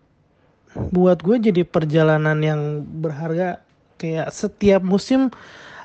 buat 0.94 1.22
gue 1.22 1.38
jadi 1.50 1.62
perjalanan 1.66 2.38
yang 2.42 2.82
berharga. 3.02 3.62
Kayak 4.00 4.32
setiap 4.32 4.80
musim 4.80 5.28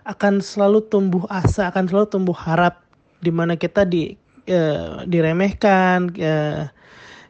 akan 0.05 0.39
selalu 0.39 0.86
tumbuh 0.88 1.25
asa 1.27 1.69
akan 1.69 1.89
selalu 1.89 2.08
tumbuh 2.10 2.36
harap. 2.36 2.81
Di 3.21 3.31
mana 3.34 3.58
kita 3.58 3.86
di 3.86 4.13
uh, 4.49 5.05
diremehkan 5.05 6.13
uh, 6.13 6.69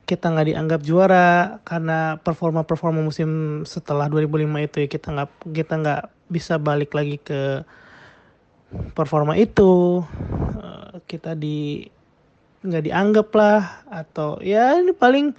kita 0.06 0.26
nggak 0.30 0.48
dianggap 0.54 0.82
juara 0.86 1.58
karena 1.66 2.22
performa 2.22 2.62
performa 2.62 3.02
musim 3.02 3.62
setelah 3.66 4.06
2005 4.06 4.68
itu 4.70 4.76
ya 4.86 4.88
kita 4.88 5.08
nggak 5.10 5.30
kita 5.50 5.74
nggak 5.82 6.04
bisa 6.30 6.62
balik 6.62 6.94
lagi 6.94 7.18
ke 7.18 7.66
performa 8.94 9.34
itu. 9.34 10.06
Uh, 10.62 11.02
kita 11.10 11.34
di 11.34 11.90
nggak 12.66 12.84
dianggap 12.86 13.30
lah 13.38 13.86
atau 13.90 14.42
ya 14.42 14.78
ini 14.82 14.94
paling 14.94 15.38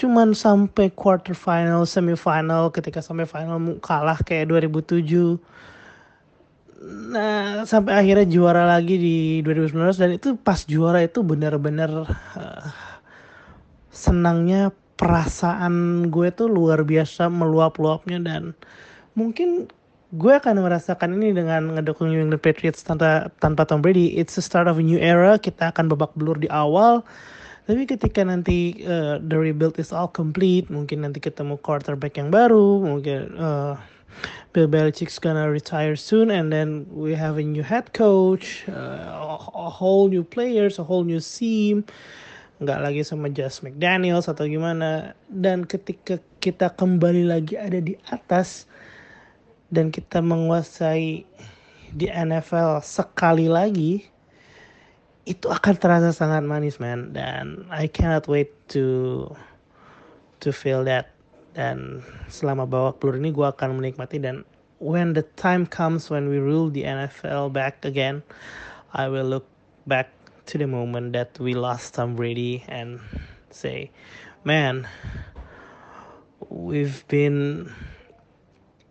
cuman 0.00 0.32
sampai 0.32 0.88
quarter 0.96 1.36
final, 1.36 1.84
semifinal 1.84 2.72
ketika 2.72 3.04
sampai 3.04 3.28
final 3.28 3.76
kalah 3.84 4.16
kayak 4.24 4.48
2007. 4.48 5.36
Nah, 7.12 7.68
sampai 7.68 7.92
akhirnya 8.00 8.24
juara 8.24 8.64
lagi 8.64 8.96
di 8.96 9.16
2019 9.44 10.00
dan 10.00 10.10
itu 10.16 10.32
pas 10.40 10.64
juara 10.64 11.04
itu 11.04 11.20
benar-benar 11.20 12.08
uh, 12.08 12.66
senangnya 13.92 14.72
perasaan 14.96 16.08
gue 16.08 16.32
tuh 16.32 16.48
luar 16.48 16.80
biasa 16.80 17.28
meluap-luapnya 17.28 18.24
dan 18.24 18.56
mungkin 19.12 19.68
gue 20.16 20.32
akan 20.32 20.64
merasakan 20.64 21.20
ini 21.20 21.36
dengan 21.36 21.76
ngedukung 21.76 22.08
New 22.08 22.24
England 22.24 22.40
Patriots 22.40 22.80
tanpa 22.80 23.28
tanpa 23.44 23.68
Tom 23.68 23.84
Brady. 23.84 24.16
It's 24.16 24.40
the 24.40 24.44
start 24.44 24.64
of 24.64 24.80
a 24.80 24.84
new 24.84 24.96
era. 24.96 25.36
Kita 25.36 25.76
akan 25.76 25.92
babak 25.92 26.16
belur 26.16 26.40
di 26.40 26.48
awal 26.48 27.04
tapi 27.68 27.88
ketika 27.88 28.24
nanti 28.24 28.80
uh, 28.84 29.20
the 29.20 29.36
rebuild 29.36 29.76
is 29.76 29.92
all 29.92 30.08
complete, 30.08 30.68
mungkin 30.72 31.04
nanti 31.04 31.20
ketemu 31.20 31.60
quarterback 31.60 32.16
yang 32.16 32.32
baru, 32.32 32.82
mungkin 32.82 33.36
uh, 33.38 33.76
Bill 34.52 34.66
Belichick's 34.66 35.22
gonna 35.22 35.46
retire 35.46 35.94
soon, 35.94 36.34
and 36.34 36.50
then 36.50 36.82
we 36.90 37.14
have 37.14 37.38
a 37.38 37.44
new 37.46 37.62
head 37.62 37.94
coach, 37.94 38.66
uh, 38.66 39.38
a 39.54 39.70
whole 39.70 40.10
new 40.10 40.26
players, 40.26 40.82
a 40.82 40.84
whole 40.84 41.06
new 41.06 41.22
team, 41.22 41.86
nggak 42.58 42.78
lagi 42.82 43.00
sama 43.06 43.30
Just 43.30 43.62
McDaniels 43.62 44.26
atau 44.26 44.50
gimana. 44.50 45.14
Dan 45.30 45.62
ketika 45.62 46.18
kita 46.42 46.74
kembali 46.74 47.30
lagi 47.30 47.54
ada 47.54 47.78
di 47.78 47.94
atas 48.10 48.66
dan 49.70 49.94
kita 49.94 50.18
menguasai 50.18 51.22
di 51.94 52.06
NFL 52.10 52.82
sekali 52.82 53.46
lagi, 53.46 54.09
itu 55.30 55.46
akan 55.46 55.74
terasa 55.78 56.10
sangat 56.10 56.42
manis 56.42 56.82
man 56.82 57.14
dan 57.14 57.62
I 57.70 57.86
cannot 57.86 58.26
wait 58.26 58.50
to 58.74 59.30
to 60.42 60.50
feel 60.50 60.82
that 60.90 61.14
dan 61.54 62.02
selama 62.26 62.66
bawa 62.66 62.90
pelur 62.98 63.22
ini 63.22 63.30
gue 63.30 63.46
akan 63.46 63.78
menikmati 63.78 64.18
dan 64.18 64.42
when 64.82 65.14
the 65.14 65.22
time 65.38 65.62
comes 65.62 66.10
when 66.10 66.26
we 66.26 66.42
rule 66.42 66.66
the 66.66 66.82
NFL 66.82 67.54
back 67.54 67.78
again 67.86 68.26
I 68.90 69.06
will 69.06 69.26
look 69.26 69.46
back 69.86 70.10
to 70.50 70.58
the 70.58 70.66
moment 70.66 71.14
that 71.14 71.38
we 71.38 71.54
lost 71.54 71.94
Tom 71.94 72.18
Brady 72.18 72.66
and 72.66 72.98
say 73.54 73.94
man 74.42 74.90
we've 76.50 77.06
been 77.06 77.70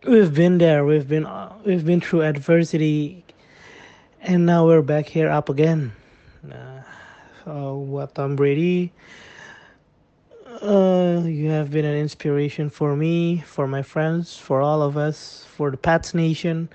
we've 0.08 0.34
been 0.34 0.58
there. 0.58 0.86
We've 0.86 1.08
been 1.08 1.28
we've 1.66 1.86
been 1.86 2.02
through 2.02 2.24
adversity, 2.24 3.24
and 4.22 4.46
now 4.46 4.66
we're 4.66 4.82
back 4.82 5.08
here 5.08 5.30
up 5.30 5.50
again. 5.50 5.92
Uh, 6.48 6.82
uh, 7.46 7.74
what 7.74 8.16
Tom 8.16 8.36
Brady. 8.36 8.94
Uh, 10.62 11.22
you 11.26 11.50
have 11.50 11.70
been 11.70 11.86
an 11.86 11.96
inspiration 11.96 12.70
for 12.70 12.96
me, 12.96 13.44
for 13.46 13.68
my 13.68 13.82
friends, 13.82 14.38
for 14.38 14.62
all 14.62 14.82
of 14.82 14.98
us, 14.98 15.46
for 15.56 15.70
the 15.70 15.78
Pats 15.78 16.14
Nation. 16.14 16.70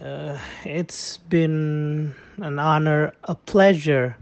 Uh, 0.00 0.38
it's 0.64 1.18
been 1.18 2.14
an 2.38 2.58
honor, 2.58 3.12
a 3.24 3.34
pleasure 3.34 4.16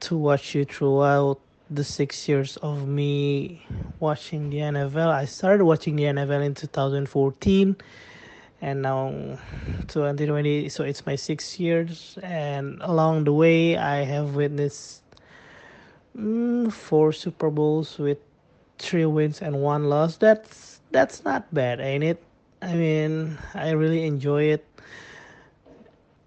to 0.00 0.16
watch 0.16 0.54
you 0.54 0.64
throughout 0.64 1.38
the 1.70 1.84
six 1.84 2.26
years 2.28 2.56
of 2.58 2.88
me 2.88 3.66
watching 4.00 4.48
the 4.48 4.58
NFL. 4.58 5.08
I 5.08 5.26
started 5.26 5.64
watching 5.64 5.96
the 5.96 6.04
NFL 6.04 6.44
in 6.44 6.54
2014 6.54 7.76
and 8.60 8.82
now 8.82 9.38
2020 9.88 10.68
so 10.68 10.84
it's 10.84 11.06
my 11.06 11.16
six 11.16 11.58
years. 11.60 12.18
And 12.22 12.78
along 12.82 13.24
the 13.24 13.32
way 13.32 13.76
i 13.76 14.04
have 14.04 14.34
witnessed 14.34 15.02
mm, 16.16 16.72
four 16.72 17.12
super 17.12 17.50
bowls 17.50 17.98
with 17.98 18.18
three 18.78 19.06
wins 19.06 19.42
and 19.42 19.60
one 19.62 19.88
loss. 19.88 20.16
That's 20.16 20.80
that's 20.90 21.24
not 21.24 21.52
bad 21.54 21.80
ain't 21.80 22.04
it? 22.04 22.22
I 22.62 22.74
mean 22.74 23.38
i 23.54 23.70
really 23.70 24.04
enjoy 24.06 24.44
it. 24.54 24.64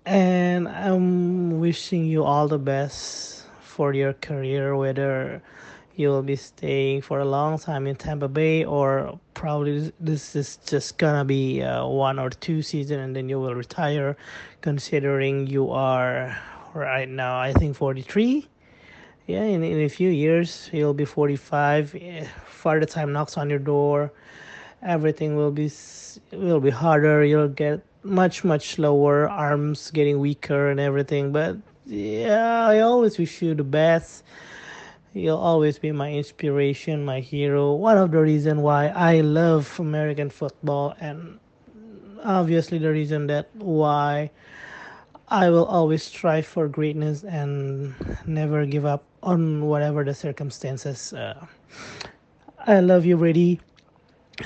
And 0.06 0.67
i'm 0.67 1.60
wishing 1.60 2.06
you 2.06 2.24
all 2.24 2.48
the 2.48 2.60
best 2.60 3.46
for 3.62 3.94
your 3.94 4.13
career 4.13 4.76
whether 4.76 5.41
you'll 6.02 6.24
be 6.24 6.36
staying 6.36 7.02
for 7.02 7.20
a 7.20 7.26
long 7.26 7.60
time 7.60 7.88
in 7.88 7.96
Tampa 7.96 8.28
Bay, 8.28 8.66
or 8.66 9.20
probably 9.36 9.94
this 10.00 10.36
is 10.36 10.58
just 10.66 10.98
gonna 10.98 11.24
be 11.24 11.62
uh, 11.62 11.86
one 11.86 12.20
or 12.20 12.30
two 12.30 12.62
season, 12.62 13.00
and 13.00 13.16
then 13.16 13.30
you 13.30 13.40
will 13.40 13.56
retire. 13.56 14.18
Considering 14.62 15.48
you 15.48 15.70
are 15.72 16.38
right 16.74 17.08
now, 17.08 17.40
I 17.40 17.54
think 17.54 17.76
43. 17.76 18.48
Yeah, 19.28 19.44
in, 19.44 19.64
in 19.64 19.82
a 19.82 19.90
few 19.90 20.10
years 20.10 20.70
you'll 20.74 20.94
be 20.94 21.06
45. 21.06 21.96
Farther 22.48 22.86
time 22.86 23.14
knocks 23.14 23.38
on 23.38 23.50
your 23.50 23.60
door, 23.60 24.12
everything 24.82 25.36
will 25.36 25.52
be 25.52 25.72
will 26.32 26.60
be 26.60 26.72
harder. 26.72 27.24
You'll 27.24 27.48
get 27.48 27.86
much 28.04 28.44
much 28.44 28.72
slower, 28.76 29.30
arms 29.30 29.92
getting 29.92 30.20
weaker 30.20 30.70
and 30.70 30.80
everything. 30.80 31.32
But 31.32 31.58
yeah, 31.86 32.68
I 32.68 32.80
always 32.80 33.18
wish 33.18 33.42
you 33.42 33.54
the 33.54 33.64
best 33.64 34.24
You'll 35.13 35.38
always 35.38 35.78
be 35.78 35.91
my 35.91 36.13
inspiration, 36.13 37.04
my 37.04 37.19
hero. 37.19 37.74
One 37.74 37.97
of 37.97 38.12
the 38.12 38.19
reason 38.21 38.62
why 38.62 38.88
I 38.88 39.19
love 39.19 39.78
American 39.78 40.30
football, 40.30 40.95
and 41.02 41.38
obviously 42.24 42.78
the 42.78 42.91
reason 42.91 43.28
that 43.28 43.50
why 43.56 44.32
I 45.28 45.50
will 45.50 45.65
always 45.65 46.04
strive 46.04 46.45
for 46.45 46.67
greatness 46.69 47.24
and 47.24 47.93
never 48.26 48.65
give 48.65 48.86
up 48.86 49.04
on 49.21 49.65
whatever 49.65 50.04
the 50.04 50.13
circumstances. 50.13 51.12
Uh, 51.12 51.45
I 52.65 52.80
love 52.80 53.06
you, 53.06 53.17
Brady. 53.17 53.60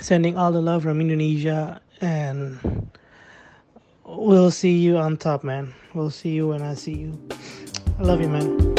Sending 0.02 0.36
all 0.38 0.52
the 0.52 0.62
love 0.62 0.84
from 0.84 1.00
Indonesia, 1.00 1.80
and 2.02 2.90
we'll 4.04 4.52
see 4.52 4.78
you 4.78 4.98
on 4.98 5.18
top, 5.18 5.44
man. 5.44 5.74
We'll 5.94 6.10
see 6.10 6.30
you 6.30 6.48
when 6.50 6.64
I 6.64 6.74
see 6.74 6.94
you. 6.94 7.30
I 8.00 8.04
love 8.04 8.20
you, 8.20 8.28
man. 8.28 8.75